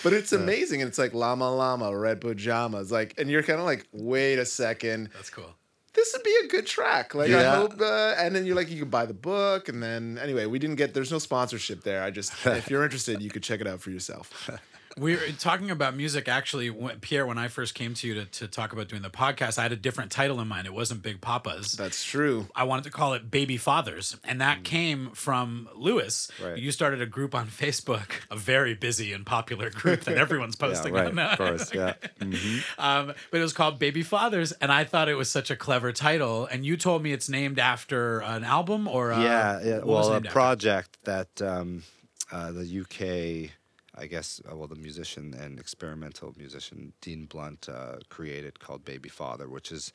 [0.01, 3.65] But it's amazing, and it's like llama llama, red pajamas, like, and you're kind of
[3.65, 5.53] like, wait a second, That's cool.
[5.93, 7.15] This would be a good track.
[7.15, 10.17] Like, I hope, uh, and then you're like, you can buy the book, and then
[10.21, 10.93] anyway, we didn't get.
[10.93, 12.03] There's no sponsorship there.
[12.03, 14.49] I just, if you're interested, you could check it out for yourself.
[14.99, 17.25] We were talking about music actually, when, Pierre.
[17.25, 19.71] When I first came to you to, to talk about doing the podcast, I had
[19.71, 20.67] a different title in mind.
[20.67, 21.73] It wasn't Big Papas.
[21.73, 22.47] That's true.
[22.55, 26.29] I wanted to call it Baby Fathers, and that came from Lewis.
[26.43, 26.57] Right.
[26.57, 30.67] You started a group on Facebook, a very busy and popular group that everyone's Yeah,
[30.67, 31.07] posting right.
[31.07, 31.31] on now.
[31.31, 31.93] Of course, yeah.
[32.77, 35.91] Um, but it was called Baby Fathers, and I thought it was such a clever
[35.91, 36.45] title.
[36.45, 39.77] And you told me it's named after an album or a, yeah, yeah.
[39.79, 40.33] what was it Well, a named after?
[40.33, 41.83] project that um,
[42.31, 43.51] uh, the UK,
[43.99, 49.09] I guess, uh, well, the musician and experimental musician Dean Blunt uh, created called Baby
[49.09, 49.91] Father, which is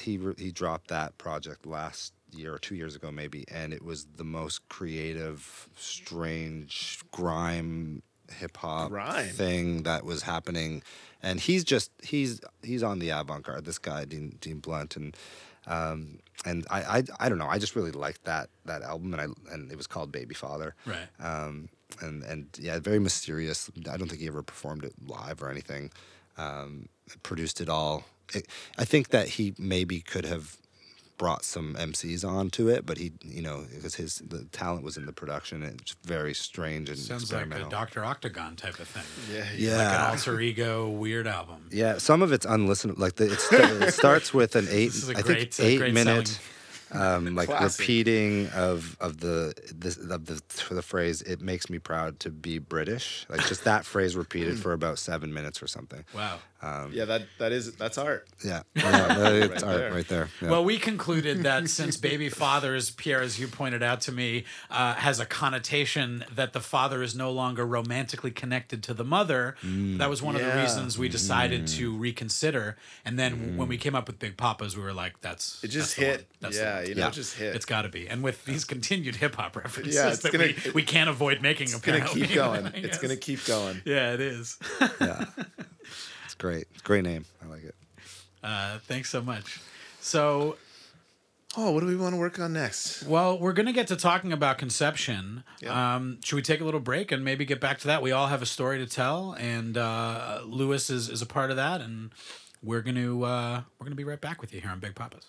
[0.00, 4.06] he he dropped that project last year or two years ago maybe, and it was
[4.16, 8.90] the most creative, strange grime hip hop
[9.26, 10.82] thing that was happening.
[11.22, 13.64] And he's just he's he's on the avant garde.
[13.64, 15.16] This guy Dean Dean Blunt and
[15.66, 17.48] um, and I, I I don't know.
[17.48, 20.74] I just really liked that that album, and I and it was called Baby Father.
[20.86, 21.08] Right.
[21.20, 21.68] Um,
[22.00, 23.70] and and yeah, very mysterious.
[23.90, 25.90] I don't think he ever performed it live or anything.
[26.36, 26.88] Um,
[27.22, 28.04] produced it all.
[28.34, 28.46] It,
[28.78, 30.56] I think that he maybe could have
[31.16, 35.04] brought some MCs onto it, but he, you know, because his the talent was in
[35.06, 35.64] the production.
[35.64, 37.70] And it's very strange and Sounds like a experimental.
[37.70, 39.02] Doctor Octagon type of thing.
[39.34, 39.46] Yeah.
[39.56, 41.70] yeah, Like an alter ego weird album.
[41.72, 42.98] Yeah, some of it's unlistenable.
[42.98, 45.70] Like the, it, it starts with an eight, This is a I great- think a
[45.72, 46.38] eight great minute,
[46.92, 47.78] um, like Classic.
[47.80, 51.22] repeating of of the this of the for the phrase.
[51.22, 53.26] It makes me proud to be British.
[53.28, 56.04] Like just that phrase repeated for about seven minutes or something.
[56.14, 56.38] Wow.
[56.90, 58.26] Yeah, that that is that's art.
[58.44, 59.92] Yeah, yeah it's Right art there.
[59.92, 60.28] right there.
[60.42, 60.50] Yeah.
[60.50, 64.94] Well, we concluded that since baby fathers, Pierre, as you pointed out to me, uh,
[64.94, 69.54] has a connotation that the father is no longer romantically connected to the mother.
[69.62, 72.76] That was one of the reasons we decided to reconsider.
[73.04, 75.94] And then when we came up with Big Papas, we were like, "That's It just
[75.94, 76.10] that's the one.
[76.18, 76.26] hit.
[76.40, 77.08] That's the yeah, you know, Yeah.
[77.08, 77.54] it just hit.
[77.56, 80.70] It's got to be." And with these continued hip hop references Yeah, that gonna- we,
[80.72, 82.26] we can't avoid making, it's gonna apparently.
[82.26, 82.66] keep going.
[82.74, 83.82] It's gonna keep going.
[83.84, 84.58] Yeah, it is.
[85.00, 85.24] yeah,
[86.24, 86.66] it's great.
[86.72, 87.24] It's a great name.
[87.42, 87.74] I like it.
[88.42, 89.60] Uh, thanks so much.
[90.00, 90.56] So
[91.56, 93.02] Oh, what do we want to work on next?
[93.04, 95.42] Well, we're going to get to talking about conception.
[95.60, 95.96] Yeah.
[95.96, 98.00] Um, should we take a little break and maybe get back to that?
[98.02, 101.56] We all have a story to tell, and uh, Lewis is, is a part of
[101.56, 102.10] that, and
[102.62, 104.94] we're going to uh, we're going to be right back with you here on Big
[104.94, 105.24] Papas.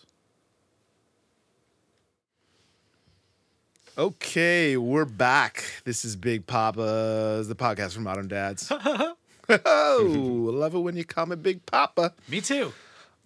[3.97, 5.63] Okay, we're back.
[5.83, 8.71] This is Big Papa's, the podcast for modern dads.
[8.71, 9.15] oh,
[9.49, 12.13] I love it when you call me Big Papa.
[12.29, 12.71] Me too.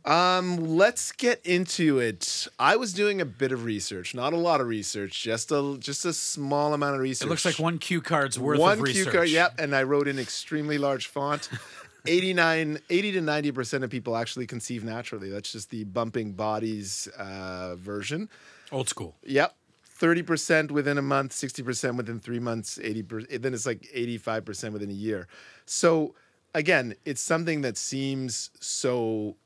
[0.06, 2.48] Um, let's get into it.
[2.58, 6.06] I was doing a bit of research, not a lot of research, just a just
[6.06, 7.28] a small amount of research.
[7.28, 9.30] It looks like one cue card's worth one of cue card.
[9.30, 11.50] Yep, and I wrote in extremely large font.
[12.06, 15.30] 89, 80 to 90% of people actually conceive naturally.
[15.30, 18.28] That's just the bumping bodies uh, version.
[18.74, 19.16] Old school.
[19.24, 19.56] Yep.
[20.04, 24.94] 30% within a month, 60% within three months, 80%, then it's like 85% within a
[24.94, 25.30] year.
[25.66, 26.14] So
[26.54, 29.38] again, it's something that seems so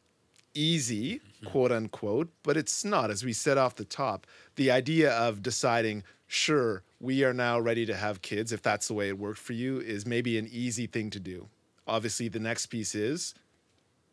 [0.55, 3.11] easy, quote unquote, but it's not.
[3.11, 7.85] As we said off the top, the idea of deciding, sure, we are now ready
[7.85, 10.87] to have kids, if that's the way it worked for you, is maybe an easy
[10.87, 11.47] thing to do.
[11.85, 13.35] Obviously, the next piece is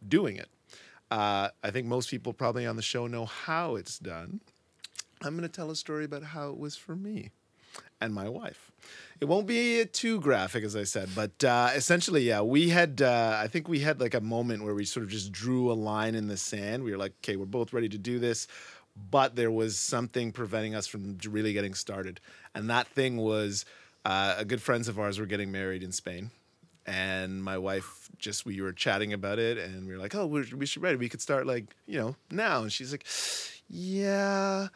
[0.07, 0.51] doing it.
[1.11, 4.41] Uh, I think most people probably on the show know how it's done.
[5.25, 7.31] I'm going to tell a story about how it was for me
[8.01, 8.71] and my wife.
[9.21, 13.39] It won't be too graphic, as I said, but uh, essentially, yeah, we had, uh,
[13.41, 16.15] I think we had like a moment where we sort of just drew a line
[16.15, 16.85] in the sand.
[16.85, 18.47] We were like, okay, we're both ready to do this,
[19.11, 22.21] but there was something preventing us from really getting started.
[22.55, 23.65] And that thing was
[24.05, 26.31] uh, a good friends of ours were getting married in Spain.
[26.87, 30.67] And my wife just, we were chatting about it and we were like, oh, we
[30.67, 30.97] should ready.
[30.97, 32.61] We could start like, you know, now.
[32.61, 33.07] And she's like,
[33.71, 34.69] yeah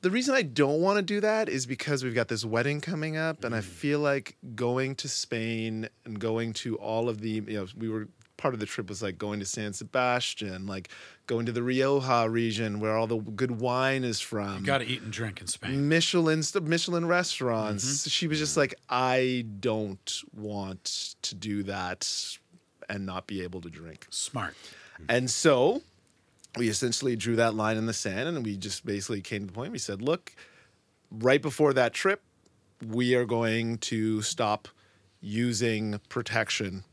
[0.00, 3.16] the reason I don't want to do that is because we've got this wedding coming
[3.16, 3.64] up, and I mm.
[3.64, 8.08] feel like going to Spain and going to all of the, you know, we were
[8.36, 10.88] part of the trip was like going to San Sebastian, like
[11.26, 14.60] going to the Rioja region where all the good wine is from.
[14.60, 15.88] You got to eat and drink in Spain.
[15.88, 17.84] Michelin Michelin restaurants.
[17.84, 18.08] Mm-hmm.
[18.08, 22.38] She was just like, I don't want to do that
[22.88, 24.06] and not be able to drink.
[24.10, 24.54] Smart.
[25.08, 25.82] And so
[26.58, 29.52] we essentially drew that line in the sand and we just basically came to the
[29.52, 29.72] point.
[29.72, 30.34] We said, look,
[31.10, 32.22] right before that trip,
[32.86, 34.68] we are going to stop
[35.20, 36.84] using protection.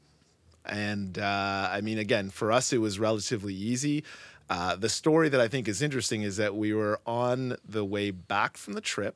[0.65, 4.03] And uh, I mean, again, for us, it was relatively easy.
[4.49, 8.11] Uh, the story that I think is interesting is that we were on the way
[8.11, 9.15] back from the trip.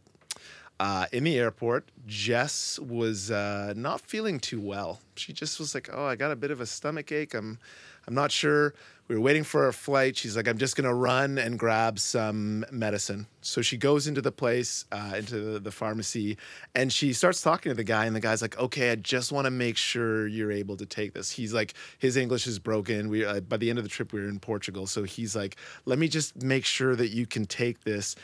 [0.80, 5.02] Uh, in the airport, Jess was uh, not feeling too well.
[5.16, 7.34] She just was like, "Oh, I got a bit of a stomach ache.
[7.34, 7.60] I'm,
[8.08, 8.74] I'm not sure."
[9.10, 10.16] We were waiting for our flight.
[10.16, 14.32] She's like, "I'm just gonna run and grab some medicine." So she goes into the
[14.32, 16.38] place, uh, into the, the pharmacy,
[16.76, 18.06] and she starts talking to the guy.
[18.06, 21.14] And the guy's like, "Okay, I just want to make sure you're able to take
[21.14, 23.10] this." He's like, his English is broken.
[23.10, 25.56] We uh, by the end of the trip, we were in Portugal, so he's like,
[25.86, 28.16] "Let me just make sure that you can take this."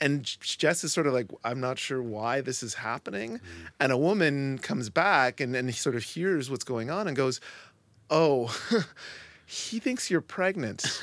[0.00, 3.40] and Jess is sort of like, I'm not sure why this is happening.
[3.80, 7.16] And a woman comes back and, and he sort of hears what's going on and
[7.16, 7.40] goes,
[8.08, 8.56] Oh,
[9.50, 11.00] he thinks you're pregnant.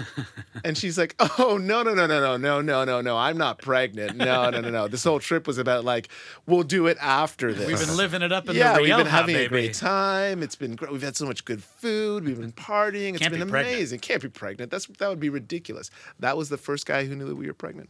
[0.64, 3.18] and she's like, Oh, no, no, no, no, no, no, no, no, no.
[3.18, 4.16] I'm not pregnant.
[4.18, 4.88] No, no, no, no.
[4.88, 6.10] This whole trip was about like,
[6.46, 7.66] we'll do it after this.
[7.66, 9.46] We've been living it up in yeah, the we've been having baby.
[9.46, 10.44] a great time.
[10.44, 10.92] It's been great.
[10.92, 12.24] We've had so much good food.
[12.24, 13.10] We've been partying.
[13.16, 13.76] It's Can't been be pregnant.
[13.78, 14.00] amazing.
[14.02, 14.70] Can't be pregnant.
[14.70, 15.90] That's that would be ridiculous.
[16.20, 17.90] That was the first guy who knew that we were pregnant.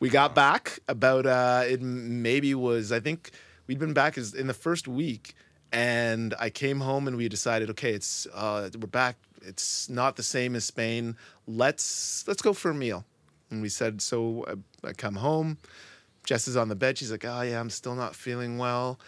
[0.00, 3.32] We got back about uh it maybe was I think
[3.66, 5.34] we'd been back as in the first week
[5.72, 9.16] and I came home and we decided okay it's uh we're back
[9.46, 13.04] it's not the same as Spain let's let's go for a meal
[13.50, 15.58] and we said so I, I come home
[16.24, 18.98] Jess is on the bed she's like oh yeah I'm still not feeling well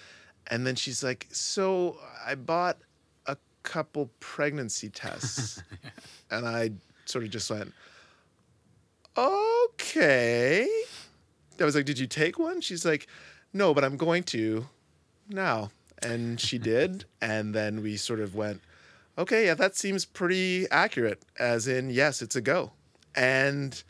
[0.49, 2.79] and then she's like so I bought
[3.27, 5.63] a couple pregnancy tests
[6.31, 6.71] and I
[7.07, 7.73] sort of just went
[9.17, 10.69] okay.
[11.61, 12.61] I was like, did you take one?
[12.61, 13.07] She's like,
[13.53, 14.67] no, but I'm going to
[15.29, 15.71] now.
[16.03, 17.05] And she did.
[17.21, 18.61] And then we sort of went,
[19.19, 22.73] okay, yeah, that seems pretty accurate, as in, yes, it's a go.
[23.15, 23.83] And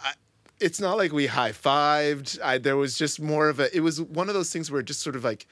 [0.00, 0.12] I,
[0.60, 2.62] it's not like we high fived.
[2.62, 5.00] There was just more of a, it was one of those things where it just
[5.00, 5.46] sort of like,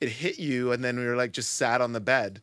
[0.00, 0.72] it hit you.
[0.72, 2.42] And then we were like, just sat on the bed.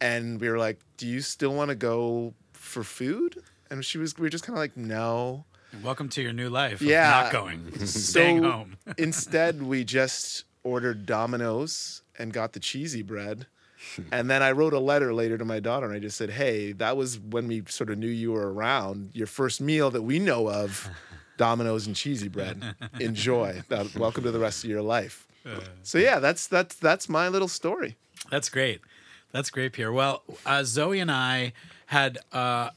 [0.00, 3.42] And we were like, do you still want to go for food?
[3.70, 5.44] And she was, we were just kind of like, no.
[5.82, 6.80] Welcome to your new life.
[6.80, 7.10] Yeah.
[7.10, 7.78] Not going.
[7.86, 8.76] Staying home.
[8.98, 13.46] Instead, we just ordered Domino's and got the cheesy bread.
[14.12, 16.72] And then I wrote a letter later to my daughter and I just said, Hey,
[16.72, 19.10] that was when we sort of knew you were around.
[19.12, 20.88] Your first meal that we know of,
[21.36, 22.76] Domino's and cheesy bread.
[23.00, 23.62] Enjoy.
[23.70, 25.26] Uh, welcome to the rest of your life.
[25.82, 27.96] So yeah, that's that's that's my little story.
[28.30, 28.80] That's great.
[29.32, 29.92] That's great, Pierre.
[29.92, 31.52] Well, uh, Zoe and I
[31.86, 32.70] had uh,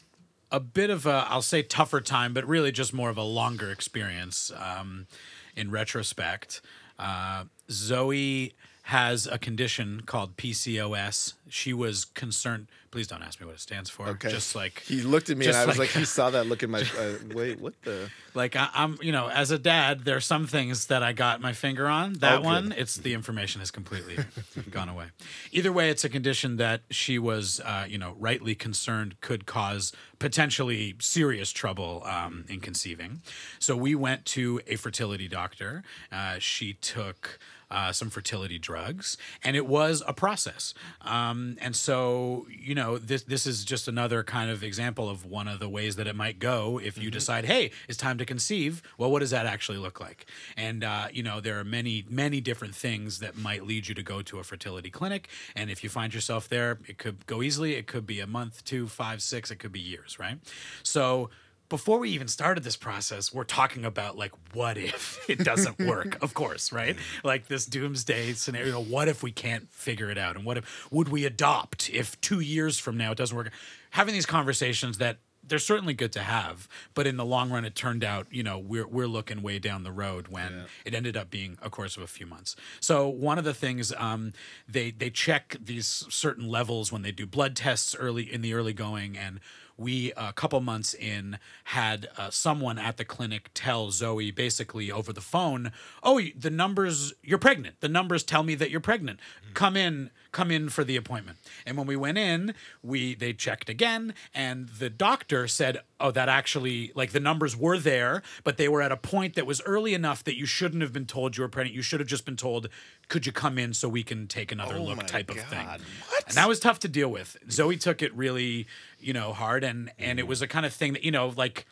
[0.52, 3.70] a bit of a, I'll say tougher time, but really just more of a longer
[3.70, 5.08] experience um,
[5.56, 6.62] in retrospect.
[6.98, 8.54] Uh, Zoe
[8.88, 11.34] has a condition called PCOS.
[11.50, 12.68] She was concerned.
[12.90, 14.08] Please don't ask me what it stands for.
[14.08, 14.30] Okay.
[14.30, 16.72] Just like He looked at me and I was like- he saw that look in
[16.72, 20.22] my uh, wait, what the like I, I'm, you know, as a dad, there are
[20.22, 22.14] some things that I got my finger on.
[22.14, 24.18] That Oh, one, it's the information has completely
[24.72, 25.08] gone away.
[25.52, 29.92] Either way, it's a condition that she was, uh, you know, rightly concerned could cause
[30.18, 33.22] potentially serious trouble um, in conceiving.
[33.60, 35.84] So we went to a fertility doctor.
[36.10, 37.38] Uh, she took
[37.70, 40.74] uh, some fertility drugs, and it was a process.
[41.02, 45.48] Um, and so, you know, this this is just another kind of example of one
[45.48, 48.82] of the ways that it might go if you decide, hey, it's time to conceive.
[48.98, 50.26] Well, what does that actually look like?
[50.56, 54.04] And uh, you know, there are many many different things that might lead you to
[54.04, 55.28] go to a fertility clinic.
[55.56, 57.76] And if you find yourself there, it could go easily.
[57.76, 59.52] It could be a month, two, five, six.
[59.52, 60.38] It could be years, right?
[60.84, 61.30] So
[61.70, 66.22] before we even started this process, we're talking about like, what if it doesn't work?
[66.24, 66.96] of course, right?
[67.24, 68.80] Like this doomsday scenario.
[68.80, 70.36] What if we can't figure it out?
[70.36, 73.52] And what if would we adopt if two years from now it doesn't work?
[73.92, 77.74] Having these conversations that they're certainly good to have, but in the long run, it
[77.74, 81.30] turned out, you know, we're we're looking way down the road when it ended up
[81.30, 82.56] being a course of a few months.
[82.80, 84.34] So one of the things um,
[84.68, 88.74] they they check these certain levels when they do blood tests early in the early
[88.74, 89.40] going, and
[89.78, 95.14] we a couple months in had uh, someone at the clinic tell Zoe basically over
[95.14, 95.72] the phone,
[96.04, 97.80] "Oh, the numbers, you're pregnant.
[97.80, 99.20] The numbers tell me that you're pregnant.
[99.54, 101.40] Come in." Come in for the appointment.
[101.66, 106.30] And when we went in, we they checked again and the doctor said, "Oh, that
[106.30, 109.96] actually like the numbers were there, but they were at a point that was early
[109.96, 111.76] enough that you shouldn't have been told you were pregnant.
[111.76, 112.70] You should have just been told,
[113.08, 115.66] "Could you come in so we can take another Oh look?" type of thing.
[115.66, 116.24] What?
[116.28, 117.36] And that was tough to deal with.
[117.50, 118.68] Zoe took it really,
[119.00, 121.66] you know, hard and and it was a kind of thing that, you know, like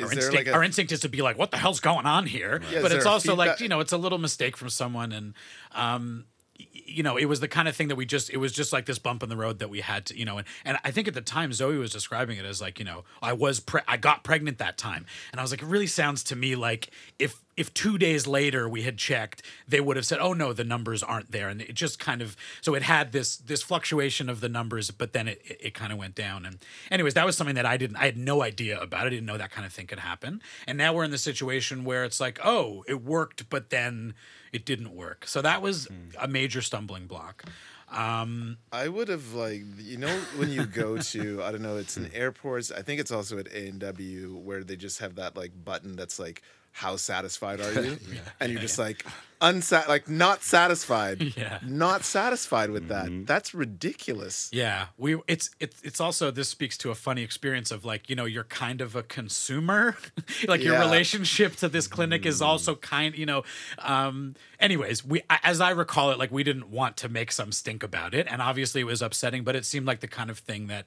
[0.00, 2.26] our instinct, like a our instinct is to be like, what the hell's going on
[2.26, 2.60] here?
[2.72, 5.12] Yeah, but it's also like, you know, it's a little mistake from someone.
[5.12, 5.34] And,
[5.72, 6.24] um,
[6.72, 8.86] you know, it was the kind of thing that we just, it was just like
[8.86, 11.08] this bump in the road that we had to, you know, and, and I think
[11.08, 13.96] at the time Zoe was describing it as like, you know, I was, pre- I
[13.96, 15.06] got pregnant that time.
[15.30, 18.68] And I was like, it really sounds to me like if, if two days later
[18.68, 21.74] we had checked, they would have said, "Oh no, the numbers aren't there," and it
[21.74, 25.40] just kind of so it had this this fluctuation of the numbers, but then it
[25.44, 26.46] it, it kind of went down.
[26.46, 26.58] And
[26.90, 29.06] anyways, that was something that I didn't I had no idea about.
[29.06, 30.40] I didn't know that kind of thing could happen.
[30.66, 34.14] And now we're in the situation where it's like, oh, it worked, but then
[34.52, 35.26] it didn't work.
[35.26, 35.88] So that was
[36.20, 37.44] a major stumbling block.
[37.90, 41.98] Um, I would have like you know when you go to I don't know it's
[41.98, 45.36] in airports I think it's also at A and W where they just have that
[45.36, 47.98] like button that's like how satisfied are you
[48.40, 49.04] and you're just like
[49.42, 51.20] unsat like not satisfied.
[51.42, 51.58] Yeah.
[51.64, 53.08] not satisfied with that.
[53.26, 54.50] That's ridiculous.
[54.52, 58.14] Yeah, we it's it's it's also this speaks to a funny experience of like you
[58.16, 59.96] know you're kind of a consumer,
[60.48, 63.42] like your relationship to this clinic is also kind you know.
[63.78, 67.82] Um, anyways, we as I recall it, like we didn't want to make some stink
[67.82, 70.68] about it, and obviously it was upsetting, but it seemed like the kind of thing
[70.68, 70.86] that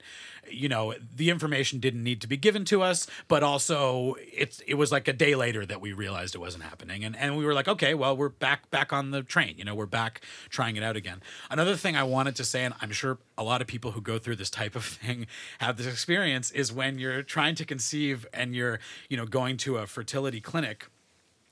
[0.50, 4.76] you know the information didn't need to be given to us, but also it's it
[4.76, 7.54] was like a day later that we realized it wasn't happening, and and we were
[7.54, 10.76] like, okay, well we're back back back on the train, you know, we're back trying
[10.76, 11.20] it out again.
[11.50, 14.20] Another thing I wanted to say, and I'm sure a lot of people who go
[14.20, 15.26] through this type of thing
[15.58, 18.80] have this experience, is when you're trying to conceive and you're
[19.10, 20.90] you know going to a fertility clinic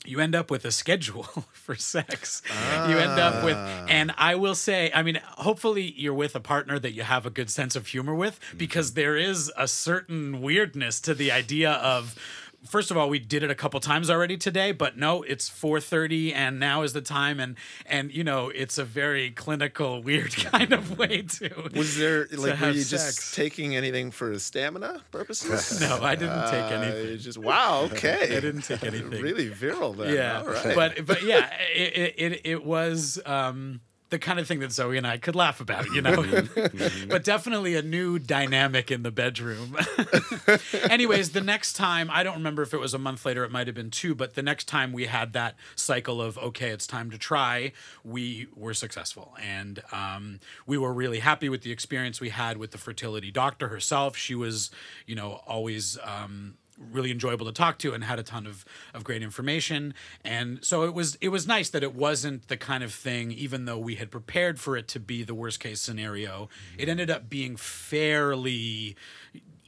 [0.06, 1.24] you end up with a schedule
[1.54, 2.42] for sex.
[2.90, 3.86] You end up with, ah.
[3.88, 7.30] and I will say, I mean, hopefully you're with a partner that you have a
[7.30, 9.00] good sense of humor with, because mm-hmm.
[9.00, 12.16] there is a certain weirdness to the idea of.
[12.66, 16.34] First of all, we did it a couple times already today, but no, it's 4:30
[16.34, 17.56] and now is the time and
[17.86, 22.60] and you know, it's a very clinical weird kind of way to was there like
[22.62, 22.90] were you sex.
[23.16, 27.14] just taking anything for stamina purposes No, I didn't take Uh, anything.
[27.14, 29.10] it's just wow okay I didn't take anything.
[29.22, 33.82] really virile then yeah all right but but yeah it it, it, it was um
[34.14, 36.24] the kind of thing that Zoe and I could laugh about, you know,
[37.10, 39.76] but definitely a new dynamic in the bedroom.
[40.88, 43.66] Anyways, the next time, I don't remember if it was a month later, it might
[43.66, 47.10] have been two, but the next time we had that cycle of, okay, it's time
[47.10, 47.72] to try,
[48.04, 49.34] we were successful.
[49.42, 53.70] And um, we were really happy with the experience we had with the fertility doctor
[53.70, 54.16] herself.
[54.16, 54.70] She was,
[55.08, 55.98] you know, always.
[56.04, 56.54] Um,
[56.92, 59.94] really enjoyable to talk to and had a ton of, of great information.
[60.24, 63.66] And so it was it was nice that it wasn't the kind of thing even
[63.66, 67.30] though we had prepared for it to be the worst case scenario it ended up
[67.30, 68.96] being fairly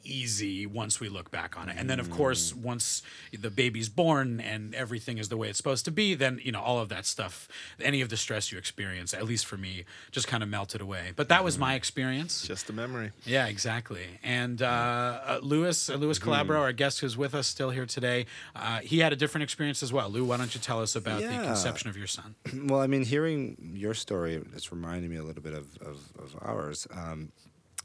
[0.06, 1.76] easy once we look back on it.
[1.78, 3.02] And then of course once
[3.38, 6.62] the baby's born and everything is the way it's supposed to be then you know
[6.62, 7.48] all of that stuff
[7.82, 11.12] any of the stress you experience at least for me just kind of melted away.
[11.16, 12.48] But that was my experience.
[12.48, 13.12] Just a memory.
[13.26, 14.06] Yeah, exactly.
[14.24, 18.26] And uh, uh, Lewis, uh, Lewis Calabro, our guest who's with us still here today,
[18.56, 20.10] uh, he had a different experience as well.
[20.10, 22.36] Lou, why don't you tell us about the conception of your son?
[22.66, 26.36] Well, I mean, hearing your story, it's reminding me a little bit of, of, of
[26.42, 26.88] ours.
[26.92, 27.32] Um,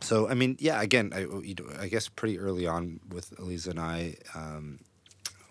[0.01, 1.27] so, I mean, yeah, again, I,
[1.83, 4.81] I guess pretty early on with Eliza and I, um,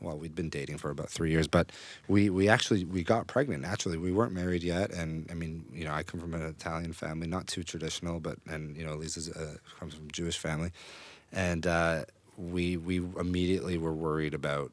[0.01, 1.71] well, we'd been dating for about three years, but
[2.07, 3.61] we, we actually we got pregnant.
[3.61, 6.93] Naturally, we weren't married yet, and I mean, you know, I come from an Italian
[6.93, 10.71] family, not too traditional, but and you know, Eliza uh, comes from a Jewish family,
[11.33, 12.05] and uh,
[12.37, 14.71] we we immediately were worried about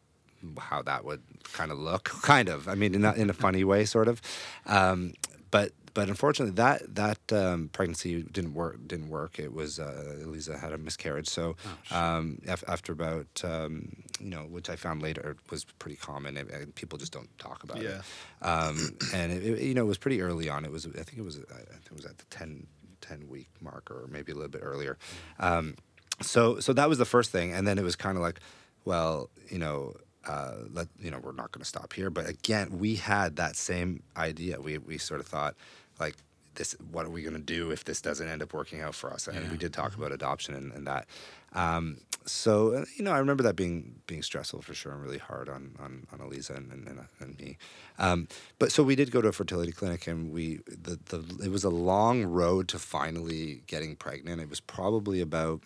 [0.59, 1.23] how that would
[1.53, 2.69] kind of look, kind of.
[2.69, 4.23] I mean, in a, in a funny way, sort of.
[4.67, 5.15] Um,
[5.51, 8.77] but but unfortunately, that that um, pregnancy didn't work.
[8.87, 9.39] Didn't work.
[9.39, 11.27] It was uh, Eliza had a miscarriage.
[11.29, 11.57] So
[11.91, 13.73] um, af- after about um,
[14.21, 17.65] you know, which I found later was pretty common, and, and people just don't talk
[17.65, 18.01] about Yeah.
[18.43, 18.45] it.
[18.53, 18.77] Um,
[19.15, 20.65] and it, it- you know, it was pretty early on.
[20.67, 22.67] It was I think it was I think it was at the 10,
[23.01, 24.99] 10 week mark or maybe a little bit earlier.
[25.41, 25.77] Um,
[26.21, 28.41] so so that was the first thing, and then it was kind of like,
[28.85, 29.95] well, you know.
[30.29, 33.55] Uh, let you know we're not going to stop here, but again, we had that
[33.55, 34.61] same idea.
[34.61, 35.55] We we sort of thought,
[35.99, 36.17] like,
[36.55, 39.13] this what are we going to do if this doesn't end up working out for
[39.13, 39.27] us?
[39.29, 39.51] And Yeah.
[39.51, 41.07] we did talk about adoption and, and that.
[41.53, 45.49] Um, so you know i remember that being being stressful for sure and really hard
[45.49, 47.57] on on, on Eliza and, and, and, me.
[47.99, 48.27] Um,
[48.59, 51.65] but so we did go to a fertility clinic and we the, the it was
[51.65, 54.41] a long road to finally getting pregnant.
[54.41, 55.63] It was probably about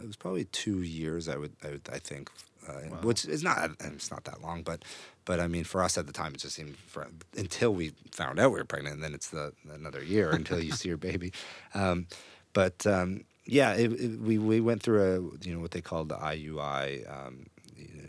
[0.00, 2.30] it was probably two years i would i, would, I think
[2.68, 2.72] uh,
[3.02, 4.84] which is not it's not that long but
[5.24, 7.06] but I mean, for us at the time, it just seemed for,
[7.36, 10.72] until we found out we were pregnant, and then it's the another year until you
[10.72, 11.32] see your baby.
[11.74, 12.06] Um,
[12.52, 16.08] but um, yeah, it, it, we we went through a you know what they called
[16.08, 17.46] the IUI um,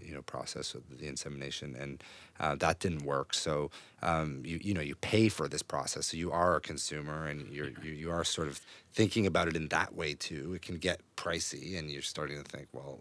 [0.05, 2.03] you know, process of the insemination, and
[2.39, 3.33] uh, that didn't work.
[3.33, 3.71] So
[4.01, 7.51] um, you you know you pay for this process, so you are a consumer, and
[7.51, 8.61] you're you, you are sort of
[8.93, 10.53] thinking about it in that way too.
[10.53, 12.99] It can get pricey, and you're starting to think, well,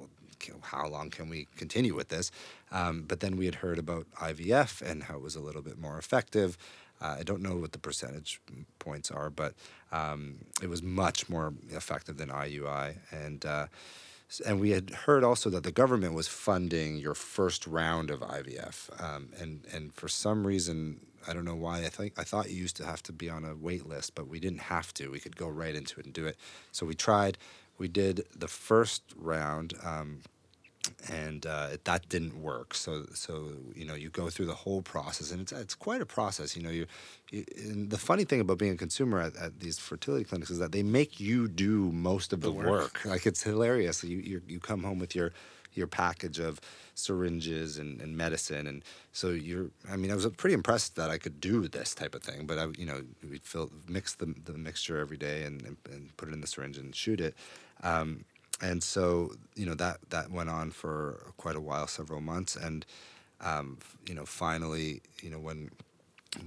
[0.62, 2.30] how long can we continue with this?
[2.70, 5.78] Um, but then we had heard about IVF and how it was a little bit
[5.78, 6.58] more effective.
[7.00, 8.40] Uh, I don't know what the percentage
[8.78, 9.54] points are, but
[9.92, 12.96] um, it was much more effective than IUI.
[13.10, 13.66] And uh,
[14.46, 19.02] and we had heard also that the government was funding your first round of IVF.
[19.02, 21.78] Um, and and for some reason, I don't know why.
[21.78, 24.28] I think I thought you used to have to be on a wait list, but
[24.28, 25.08] we didn't have to.
[25.10, 26.36] We could go right into it and do it.
[26.72, 27.38] So we tried.
[27.78, 29.74] We did the first round.
[29.82, 30.20] Um,
[31.08, 32.74] and uh, that didn't work.
[32.74, 36.06] So, so you know, you go through the whole process, and it's it's quite a
[36.06, 36.56] process.
[36.56, 36.86] You know, you,
[37.30, 40.58] you and the funny thing about being a consumer at, at these fertility clinics is
[40.58, 43.04] that they make you do most of the, work.
[43.04, 44.04] Like it's hilarious.
[44.04, 45.32] You, you you come home with your
[45.72, 46.60] your package of
[46.94, 49.70] syringes and, and medicine, and so you're.
[49.90, 52.46] I mean, I was pretty impressed that I could do this type of thing.
[52.46, 56.16] But I, you know, we'd fill mix the the mixture every day and, and, and
[56.16, 57.34] put it in the syringe and shoot it.
[57.82, 58.24] Um,
[58.60, 62.84] and so you know that that went on for quite a while, several months, and
[63.40, 65.70] um, you know finally, you know when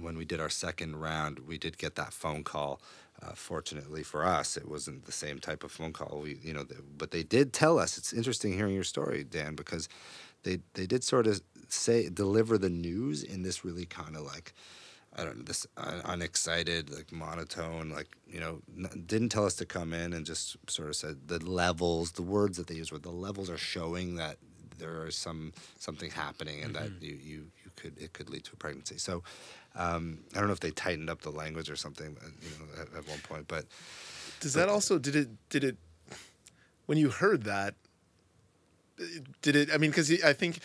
[0.00, 2.80] when we did our second round, we did get that phone call.
[3.20, 6.20] Uh, fortunately for us, it wasn't the same type of phone call.
[6.22, 7.98] We, you know, th- but they did tell us.
[7.98, 9.88] It's interesting hearing your story, Dan, because
[10.44, 14.52] they they did sort of say deliver the news in this really kind of like
[15.18, 19.54] I don't know, this un- unexcited, like monotone, like, you know, n- didn't tell us
[19.56, 22.92] to come in and just sort of said the levels, the words that they used
[22.92, 24.36] were the levels are showing that
[24.78, 28.52] there is some something happening and that you, you, you could, it could lead to
[28.52, 28.96] a pregnancy.
[28.96, 29.24] So
[29.74, 32.82] um, I don't know if they tightened up the language or something, uh, you know,
[32.82, 33.64] at, at one point, but
[34.38, 35.76] Does that also did it did it
[36.86, 37.74] when you heard that
[39.42, 40.60] did it I mean cuz I think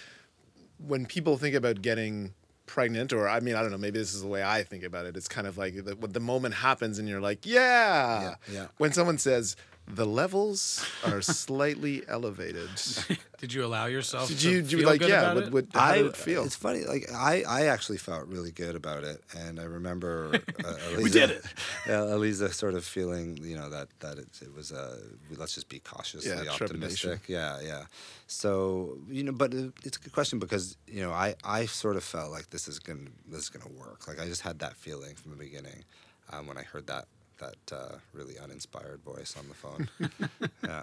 [0.77, 2.33] when people think about getting
[2.65, 5.05] pregnant or I mean I don't know maybe this is the way I think about
[5.05, 8.67] it it's kind of like the, the moment happens and you're like yeah, Yeah, yeah.
[8.77, 9.55] when someone says
[9.87, 12.69] the levels are slightly elevated
[13.43, 15.51] Did you allow yourself did to you, did you feel like good yeah about what,
[15.51, 16.85] what, how I, did it feel It's funny.
[16.85, 20.31] Like I, I actually felt really good about it, and I remember
[20.63, 21.45] uh, Eliza, did it.
[21.85, 24.97] Yeah, Eliza sort of feeling, you know, that that it, it was uh,
[25.35, 27.27] let's just be cautiously Yeah, optimistic.
[27.27, 27.83] Yeah, yeah.
[28.27, 31.97] So you know, but it, it's a good question because you know, I, I sort
[31.97, 34.07] of felt like this is gonna this is gonna work.
[34.07, 35.83] Like I just had that feeling from the beginning
[36.31, 37.07] um, when I heard that
[37.43, 39.89] that uh, really uninspired voice on the phone.
[40.63, 40.81] yeah,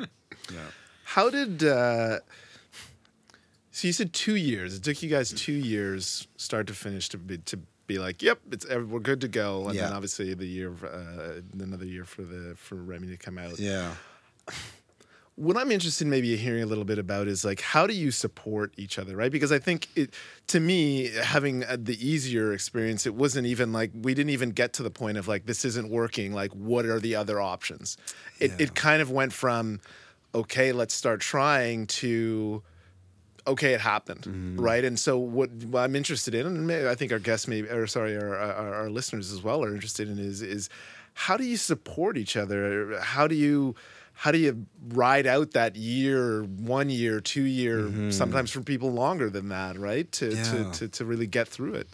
[0.53, 0.71] yeah.
[1.05, 2.21] How did uh
[3.73, 4.77] so you said two years.
[4.77, 8.39] It took you guys two years, start to finish, to be to be like, yep,
[8.51, 9.69] it's we're good to go.
[9.69, 13.59] And then obviously the year, uh, another year for the for Remy to come out.
[13.59, 13.95] Yeah.
[15.47, 18.11] What I'm interested in maybe hearing a little bit about is like how do you
[18.11, 19.32] support each other, right?
[19.32, 20.12] Because I think it,
[20.49, 24.74] to me, having uh, the easier experience, it wasn't even like we didn't even get
[24.74, 26.34] to the point of like this isn't working.
[26.34, 27.97] Like what are the other options?
[28.38, 28.64] It Yeah.
[28.64, 29.80] it kind of went from
[30.34, 32.62] okay, let's start trying to
[33.47, 34.61] okay, it happened, Mm-hmm.
[34.61, 34.84] right?
[34.84, 37.86] And so what, what I'm interested in, and maybe, I think our guests, maybe, or
[37.86, 40.68] sorry, our, our, our listeners as well are interested in, is is
[41.14, 43.01] how do you support each other?
[43.01, 43.74] How do you
[44.21, 49.31] how do you ride out that year, one year, two year, sometimes for people longer
[49.31, 50.12] than that, right?
[50.12, 50.71] To, to, Mm-hmm.
[50.73, 51.89] To to really get through it.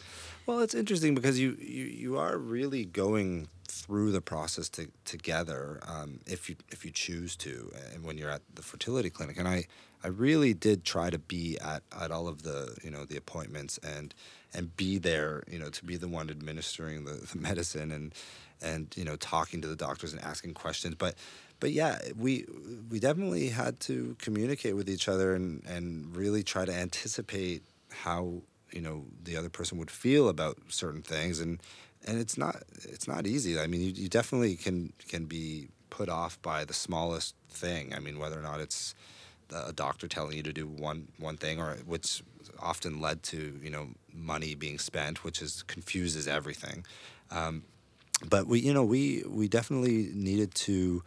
[0.45, 5.79] Well, it's interesting because you, you you are really going through the process to, together
[5.87, 9.39] um, if you if you choose to, and when you're at the fertility clinic.
[9.39, 9.67] And I
[10.03, 13.79] I really did try to be at, at all of the you know the appointments
[13.79, 14.15] and
[14.53, 18.15] and be there you know to be the one administering the, the medicine and
[18.63, 21.15] and you know talking to the doctors and asking questions but
[21.61, 22.47] but yeah we
[22.91, 28.43] we definitely had to communicate with each other and and really try to anticipate how
[28.73, 31.41] you know the other person would feel about certain things.
[31.41, 31.61] And
[32.07, 33.59] and it's not it's not easy.
[33.59, 37.95] I mean you, you definitely can can be put off by the smallest thing.
[37.95, 38.95] I mean whether or not it's
[39.55, 42.23] a doctor telling you to do one one thing or which
[42.59, 46.85] often led to you know money being spent which is confuses everything.
[47.31, 47.65] Um,
[48.29, 51.03] but we you know we we definitely needed to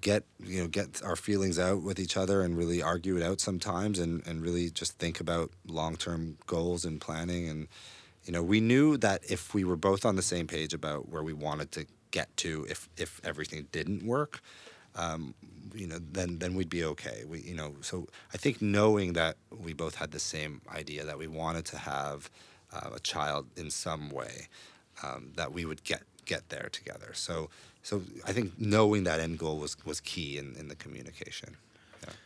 [0.00, 3.40] get you know get our feelings out with each other and really argue it out
[3.40, 7.68] sometimes and and really just think about long-term goals and planning and
[8.24, 11.22] you know we knew that if we were both on the same page about where
[11.22, 14.40] we wanted to get to if if everything didn't work
[14.94, 15.34] um,
[15.74, 19.36] you know then then we'd be okay we you know so i think knowing that
[19.50, 22.30] we both had the same idea that we wanted to have
[22.72, 24.48] uh, a child in some way
[25.02, 27.12] um, that we would get get there together.
[27.14, 27.50] So
[27.82, 31.56] so I think knowing that end goal was was key in, in the communication.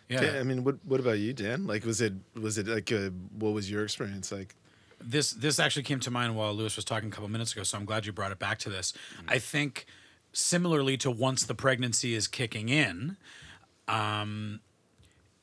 [0.09, 0.21] Yeah.
[0.21, 1.67] Dan, I mean, what what about you, Dan?
[1.67, 4.55] Like, was it was it like a, what was your experience like?
[4.99, 7.77] this this actually came to mind while Lewis was talking a couple minutes ago, so
[7.77, 8.93] I'm glad you brought it back to this.
[9.29, 9.85] I think
[10.33, 13.17] similarly to once the pregnancy is kicking in,
[13.89, 14.61] um,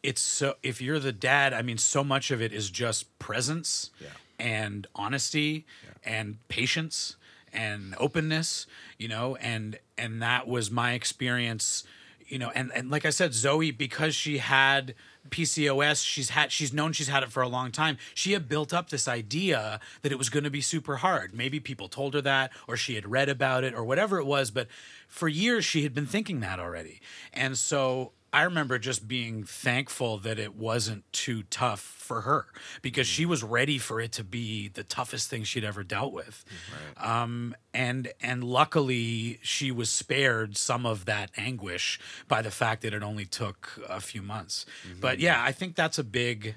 [0.01, 3.91] it's so if you're the dad, I mean, so much of it is just presence
[4.01, 4.07] Yeah.
[4.39, 5.65] and honesty
[6.03, 7.15] and patience
[7.53, 11.83] and openness, you know, and and that was my experience,
[12.27, 14.95] you know, and and like I said, Zoe, because she had
[15.29, 17.97] PCOS, she's had she's known she's had it for a long time.
[18.13, 21.33] She had built up this idea that it was going to be super hard.
[21.33, 24.51] Maybe people told her that or she had read about it or whatever it was,
[24.51, 24.67] but
[25.07, 27.01] for years she had been thinking that already.
[27.33, 32.47] And so I remember just being thankful that it wasn't too tough for her
[32.81, 36.43] because she was ready for it to be the toughest thing she'd ever dealt with.
[36.97, 42.93] Um, and and luckily she was spared some of that anguish by the fact that
[42.93, 44.65] it only took a few months.
[44.99, 46.55] But yeah, I think that's a big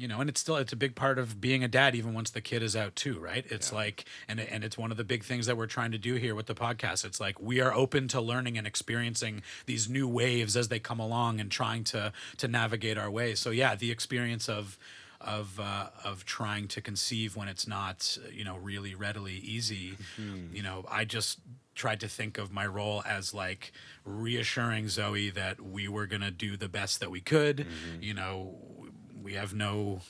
[0.00, 2.30] you know, and it's still it's a big part of being a dad even once
[2.30, 3.44] the kid is out too, right?
[3.50, 6.14] It's like and and it's one of the big things that we're trying to do
[6.14, 7.04] here with the podcast.
[7.04, 11.00] It's like we are open to learning and experiencing these new waves as they come
[11.00, 13.34] along and trying to to navigate our way.
[13.34, 14.78] So yeah, the experience of
[15.20, 19.98] of uh, of trying to conceive when it's not you know really readily easy
[20.54, 21.40] you know i just
[21.74, 23.70] tried to think of my role as like
[24.06, 27.66] reassuring zoe that we were going to do the best that we could
[28.00, 28.54] you know
[29.22, 30.00] we have no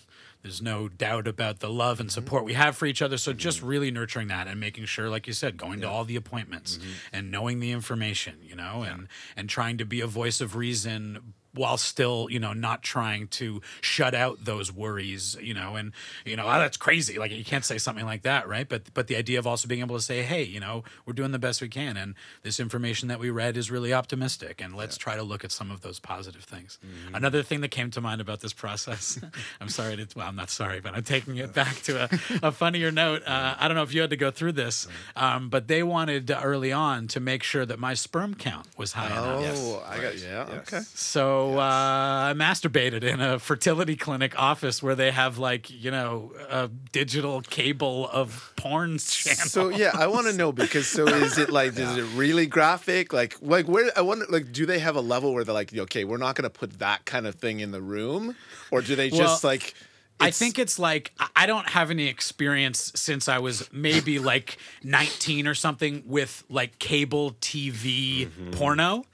[0.43, 2.15] there's no doubt about the love and mm-hmm.
[2.15, 3.19] support we have for each other.
[3.19, 3.67] So just mm-hmm.
[3.67, 6.91] really nurturing that and making sure like you said going to all the appointments mm-hmm.
[7.13, 11.35] and knowing the information you know and and trying to be a voice of reason
[11.55, 15.93] while still you know not trying to shut out those worries you know and
[16.25, 17.19] you know oh, that's crazy.
[17.19, 18.69] Like you can't say something like that right?
[18.69, 21.33] But but the idea of also being able to say hey you know we're doing
[21.33, 24.97] the best we can and this information that we read is really optimistic and let's
[24.97, 26.79] try to look at some of those positive things.
[27.13, 29.19] Another thing that came to mind about this process
[29.61, 32.09] i'm sorry to well i'm not sorry but i'm taking it back to a,
[32.49, 33.23] a funnier note.
[33.27, 34.87] Uh, i don't know if you had to go through this
[35.17, 39.07] um, but they wanted early on to make sure that my sperm count was high
[39.07, 39.57] enough.
[39.57, 40.47] Oh, I got yeah.
[40.61, 40.81] Okay.
[40.95, 46.33] so uh, I masturbated in a fertility clinic office where they have like you know
[46.49, 49.53] a digital cable of porn channels.
[49.53, 53.13] So yeah, I want to know because so is it like is it really graphic?
[53.13, 56.05] Like like where I wonder like do they have a level where they're like okay
[56.05, 58.35] we're not gonna put that kind of thing in the room
[58.71, 59.75] or do they just Well, like
[60.23, 64.59] I think it's like I- I don't have any experience since I was maybe like
[64.85, 68.51] 19 or something with like cable TV Mm-hmm.
[68.51, 69.05] porno.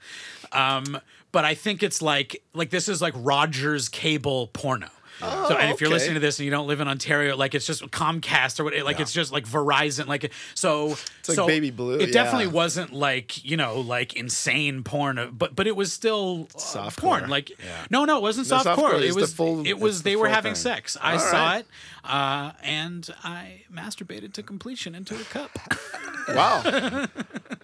[0.51, 0.99] Um,
[1.37, 4.87] but I think it's like like this is like Rogers cable porno.
[5.19, 5.93] So and if you're okay.
[5.95, 8.77] listening to this and you don't live in Ontario, like it's just Comcast or what,
[8.83, 10.95] like it's just like Verizon, like so.
[11.19, 15.67] It's like Baby Blue, It definitely wasn't like you know like insane porn, but but
[15.67, 16.97] it was still uh, Softcore.
[16.97, 17.29] porn.
[17.29, 17.51] Like
[17.89, 18.75] no, no, it wasn't No, softcore.
[18.75, 20.61] softcore It the was full- it was it's they the were having thing.
[20.61, 20.97] sex.
[21.01, 21.59] I All saw right.
[21.59, 21.67] it,
[22.03, 25.51] uh, and I masturbated to completion into a cup.
[26.29, 26.61] wow.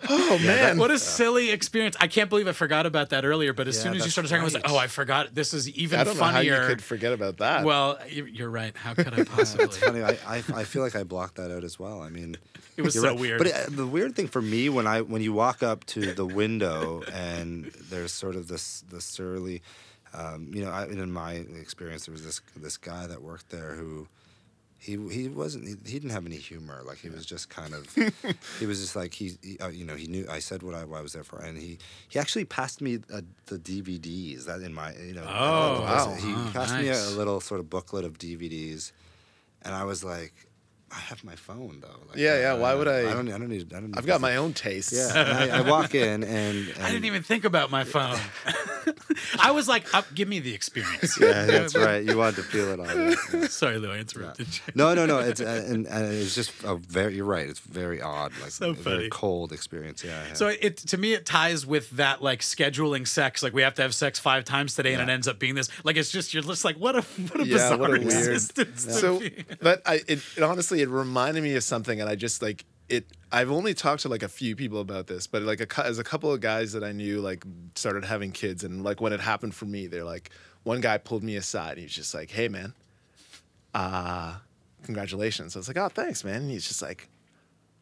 [0.09, 0.77] oh man.
[0.77, 1.95] what a silly experience!
[1.99, 3.53] I can't believe I forgot about that earlier.
[3.53, 5.33] But as Yeah, soon as you started talking, I was like, "Oh, I forgot.
[5.33, 7.42] This is even I don't know funnier." how you could forget about that.
[7.63, 8.75] Well, you- you're right.
[8.75, 9.65] How could I possibly?
[9.65, 10.01] It's funny.
[10.01, 12.01] I, I, I feel like I blocked that out as well.
[12.01, 12.37] I mean,
[12.77, 13.19] It was so right.
[13.19, 13.39] weird.
[13.39, 16.25] But uh, the weird thing for me when I when you walk up to the
[16.25, 19.61] window and there's sort of this the surly,
[20.13, 23.75] um, you know, I, in my experience, there was this this guy that worked there
[23.75, 24.07] who
[24.83, 26.81] he he wasn't he, he didn't have any humor.
[26.85, 27.87] Like he was just kind of
[28.59, 30.83] he was just like he, he uh, you know he knew I said what I,
[30.83, 31.77] what I was there for, and he
[32.09, 36.13] he actually passed me uh, the DVDs that in my you know Oh, wow.
[36.19, 38.91] he Oh, passed me a, a little sort of booklet of DVDs,
[39.63, 40.33] and I was like.
[40.95, 41.99] I have my phone though.
[42.07, 43.27] Like, Yeah, yeah, uh, why would I- I don't.
[43.27, 43.73] I don't need.
[43.73, 43.89] I don't.
[43.89, 44.93] Need I've got my own tastes.
[44.93, 48.19] Yeah, I, I walk in and, and I didn't even think about my phone.
[49.39, 51.19] I was like, uh, give me the experience.
[51.19, 52.03] Yeah, that's right.
[52.03, 52.89] You wanted to feel it on.
[53.11, 53.19] it.
[53.33, 53.47] Yeah.
[53.49, 54.73] Sorry, Lou, I interrupted you.
[54.75, 55.19] No, no, no.
[55.33, 57.15] It's uh, and, and it's just a very.
[57.15, 57.47] You're right.
[57.47, 58.31] It's very odd.
[58.41, 59.09] Like So a very funny.
[59.09, 60.03] cold experience.
[60.03, 60.23] Yeah.
[60.31, 60.33] I.
[60.33, 63.41] So it to me it ties with that like scheduling sex.
[63.43, 65.69] Like we have to have sex five times today, and it ends up being this.
[65.83, 68.03] Like it's just you're just like what a what a Yeah, bizarre what a weird-
[68.03, 68.85] existence.
[68.85, 69.45] to So, be.
[69.61, 73.05] but I, it, it honestly, it reminded me of something, and I just like it.
[73.31, 76.03] I've only talked to like a few people about this, but like a, as a
[76.03, 77.43] couple of guys that I knew like
[77.75, 80.29] started having kids, and like when it happened for me, they're like,
[80.63, 82.73] one guy pulled me aside, and he's just like, "Hey, man,
[83.73, 84.35] uh,
[84.83, 87.09] congratulations." I was like, "Oh, thanks, man." And he's just like.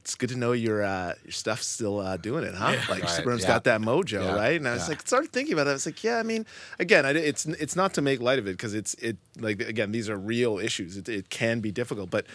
[0.04, 2.72] It's good to know your uh, your stuff's still uh, doing it, huh?
[2.74, 2.86] Yeah.
[2.90, 3.50] Like Right, sperm's yeah.
[3.50, 4.56] got that mojo, Yeah, right?
[4.56, 5.70] And I was like, started thinking about it.
[5.70, 6.48] I was like, yeah, I mean,
[6.80, 9.92] again, I, it's it's not to make light of it because it's it like again,
[9.92, 10.98] these are real issues.
[10.98, 12.26] It, it can be difficult, but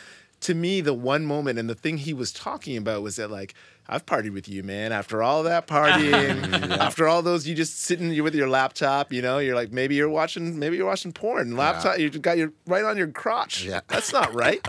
[0.40, 3.54] to me, the one moment and the thing he was talking about was that like
[3.88, 4.90] I've partied with you, man.
[4.92, 9.12] After all that partying, after all those, you just sitting you with your laptop.
[9.12, 11.56] You know, you're like maybe you're watching maybe you're watching porn.
[11.56, 13.64] Laptop, you got your right on your crotch.
[13.64, 13.80] Yeah.
[13.88, 14.66] that's not right.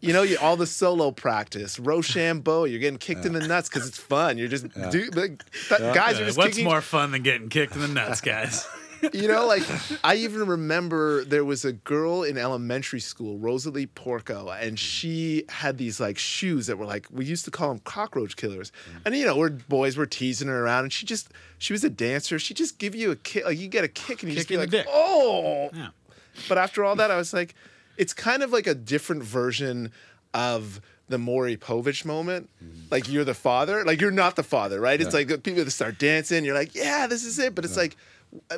[0.00, 3.88] You know, you, all the solo practice, Rochambeau, you're getting kicked in the nuts because
[3.88, 4.36] it's fun.
[4.36, 6.64] You're just, do, the, th- guys are Uh, just what's kicking.
[6.64, 8.66] more fun than getting kicked in the nuts, guys?
[9.12, 9.62] You know, like
[10.02, 14.78] I even remember there was a girl in elementary school, Rosalie Porco, and mm.
[14.78, 18.70] she had these like shoes that were like we used to call them cockroach killers.
[18.70, 19.00] Mm.
[19.06, 21.28] And you know, we're boys were teasing her around, and she just
[21.58, 22.38] she was a dancer.
[22.38, 24.48] She just give you a kick, like you get a kick, and you just Kick
[24.48, 24.86] be in like, dick.
[24.88, 25.70] oh.
[25.72, 25.88] Yeah.
[26.48, 27.54] But after all that, I was like,
[27.96, 29.92] it's kind of like a different version
[30.32, 32.48] of the Maury Povich moment.
[32.62, 32.90] Mm.
[32.90, 35.00] Like you're the father, like you're not the father, right?
[35.00, 36.44] It's like people that start dancing.
[36.44, 37.54] You're like, yeah, this is it.
[37.54, 37.96] But it's like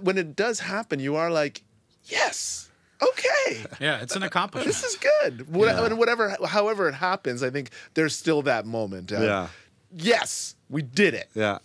[0.03, 1.63] when it does happen, you are like,
[2.05, 2.71] yes,
[3.03, 3.65] okay.
[3.81, 4.75] Yeah, it's an accomplishment.
[4.75, 5.53] This is good.
[5.53, 5.85] What, Yeah.
[5.87, 9.13] and Whatever, however it happens, I think there's still that moment.
[9.13, 9.49] of, Yeah.
[9.93, 11.29] Yes, we did it.
[11.35, 11.59] Yeah.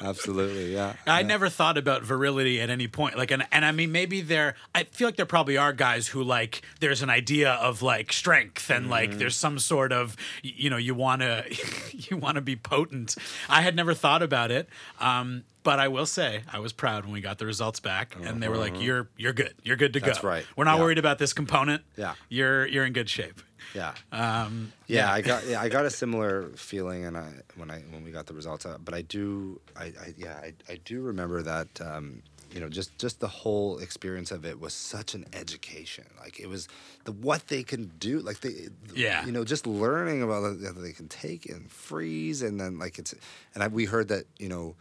[0.00, 0.72] Absolutely.
[0.74, 0.94] Yeah.
[1.06, 3.16] I never thought about virility at any point.
[3.16, 6.22] Like, and, and I mean, maybe there, I feel like there probably are guys who
[6.22, 10.76] like, there's an idea of like strength and like there's some sort of, you know,
[10.76, 11.44] you want to,
[11.92, 13.16] you want to be potent.
[13.48, 14.68] I had never thought about it.
[15.00, 18.40] Um, but I will say, I was proud when we got the results back, and
[18.40, 19.52] they were like, "You're you're good.
[19.64, 20.28] You're good to That's go.
[20.28, 20.46] right.
[20.54, 20.82] We're not Yeah.
[20.84, 21.82] worried about this component.
[21.96, 22.14] Yeah.
[22.28, 23.40] you're you're in good shape."
[23.74, 23.94] Yeah.
[24.12, 28.04] Um, Yeah, I got yeah, I got a similar feeling, and I when I when
[28.04, 28.84] we got the results out.
[28.84, 31.68] But I do, I, I yeah, I, I do remember that.
[31.80, 36.04] Um, you know, just just the whole experience of it was such an education.
[36.20, 36.68] Like it was
[37.04, 38.20] the what they can do.
[38.20, 39.26] Like they, Yeah.
[39.26, 43.14] you know, just learning about that they can take and freeze, and then like it's,
[43.54, 44.76] and I, we heard that you know,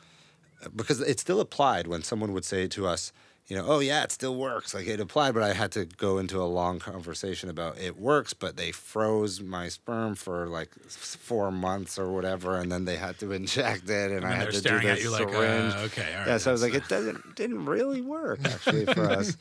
[0.76, 3.12] because it still applied when someone would say to us.
[3.48, 4.74] You know, oh yeah, it still works.
[4.74, 8.34] Like it applied, but I had to go into a long conversation about it works,
[8.34, 13.20] but they froze my sperm for like four months or whatever, and then they had
[13.20, 15.74] to inject it, and, I had to do at you like, uh, syringe.
[15.76, 19.10] okay, all right, yeah, so I was like, it doesn't didn't really work actually for
[19.12, 19.38] us,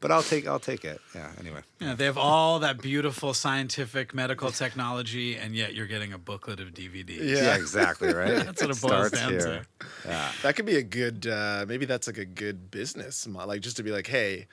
[0.00, 1.00] but I'll take I'll take it.
[1.14, 1.30] Yeah.
[1.38, 1.60] Anyway.
[1.78, 6.60] Yeah, they have all that beautiful scientific medical technology, and yet you're getting a booklet
[6.60, 7.18] of DVDs.
[7.20, 7.42] Yeah.
[7.42, 8.12] Yeah, exactly.
[8.12, 8.28] Right.
[8.46, 9.40] That's what it boils starts down here.
[9.40, 9.86] to.
[10.06, 10.32] Yeah.
[10.42, 11.26] That could be a good.
[11.26, 14.46] Uh, maybe that's like a good business, mo- like just to be like, hey,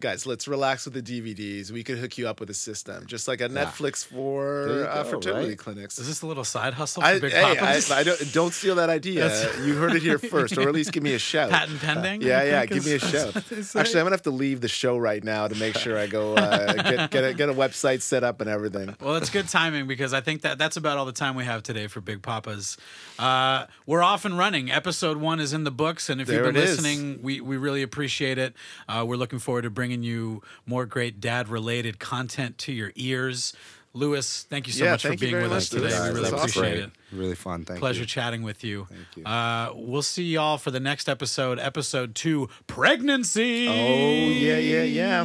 [0.00, 1.70] guys, let's relax with the DVDs.
[1.70, 4.84] We could hook you up with a system, just like a Netflix There for you
[4.84, 5.58] uh, go, fertility right?
[5.58, 5.98] clinics.
[5.98, 8.74] Is this a little side hustle for I, Big hey, I, I don't, don't steal
[8.76, 9.26] that idea.
[9.66, 11.50] You heard it here first, or at least give me a shout.
[11.50, 12.22] Patent pending?
[12.22, 12.66] Yeah, yeah.
[12.66, 13.32] Give me a shout.
[13.32, 13.80] that's what they say.
[13.80, 16.34] Actually, I'm gonna have to leave the show right now to make sure I go
[16.34, 18.94] uh, get get a, get a website set up and everything.
[19.00, 21.62] Well, it's good timing because I think that that's about all the time we have
[21.62, 22.76] today for Big Papas.
[23.18, 24.70] Uh, we're off and running.
[24.70, 26.82] Episode one is in the books, and if There you've been it is.
[26.82, 28.54] listening, we, we really appreciate it.
[28.88, 33.52] Uh, we're looking forward to bringing you more great dad related content to your ears.
[33.92, 35.84] Lewis, thank you so Yeah, much for being with us today.
[35.84, 35.94] Lewis.
[36.00, 36.84] We really that was appreciate great.
[36.84, 36.90] it.
[37.12, 37.64] Really fun.
[37.64, 38.06] Thank Pleasure you.
[38.06, 38.86] chatting with you.
[38.90, 39.24] Thank you.
[39.24, 43.66] Uh, we'll see y'all for the next episode, episode two, pregnancy.
[43.68, 44.82] Oh yeah, yeah,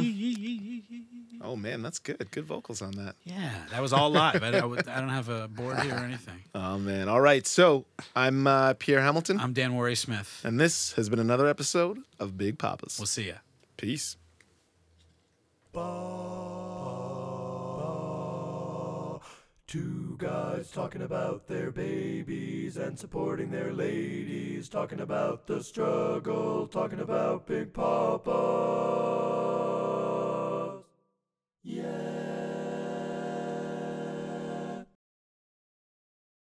[1.44, 2.30] Oh man, that's good.
[2.30, 3.16] Good vocals on that.
[3.24, 4.42] Yeah, that was all live.
[4.42, 6.38] I, I I don't have a board here or anything.
[6.54, 7.08] Oh man.
[7.08, 7.46] All right.
[7.46, 7.84] So
[8.14, 10.40] I'm uh, Pierre Hamilton, I'm Dan Worry Smith.
[10.44, 12.98] and this has been another episode of Big Papas.
[12.98, 13.34] We'll see ya.
[13.76, 14.16] Peace.
[19.66, 27.00] Two guys talking about their babies and supporting their ladies, talking about the struggle, talking
[27.00, 28.34] about Big Papas.
[31.62, 32.41] Yeah.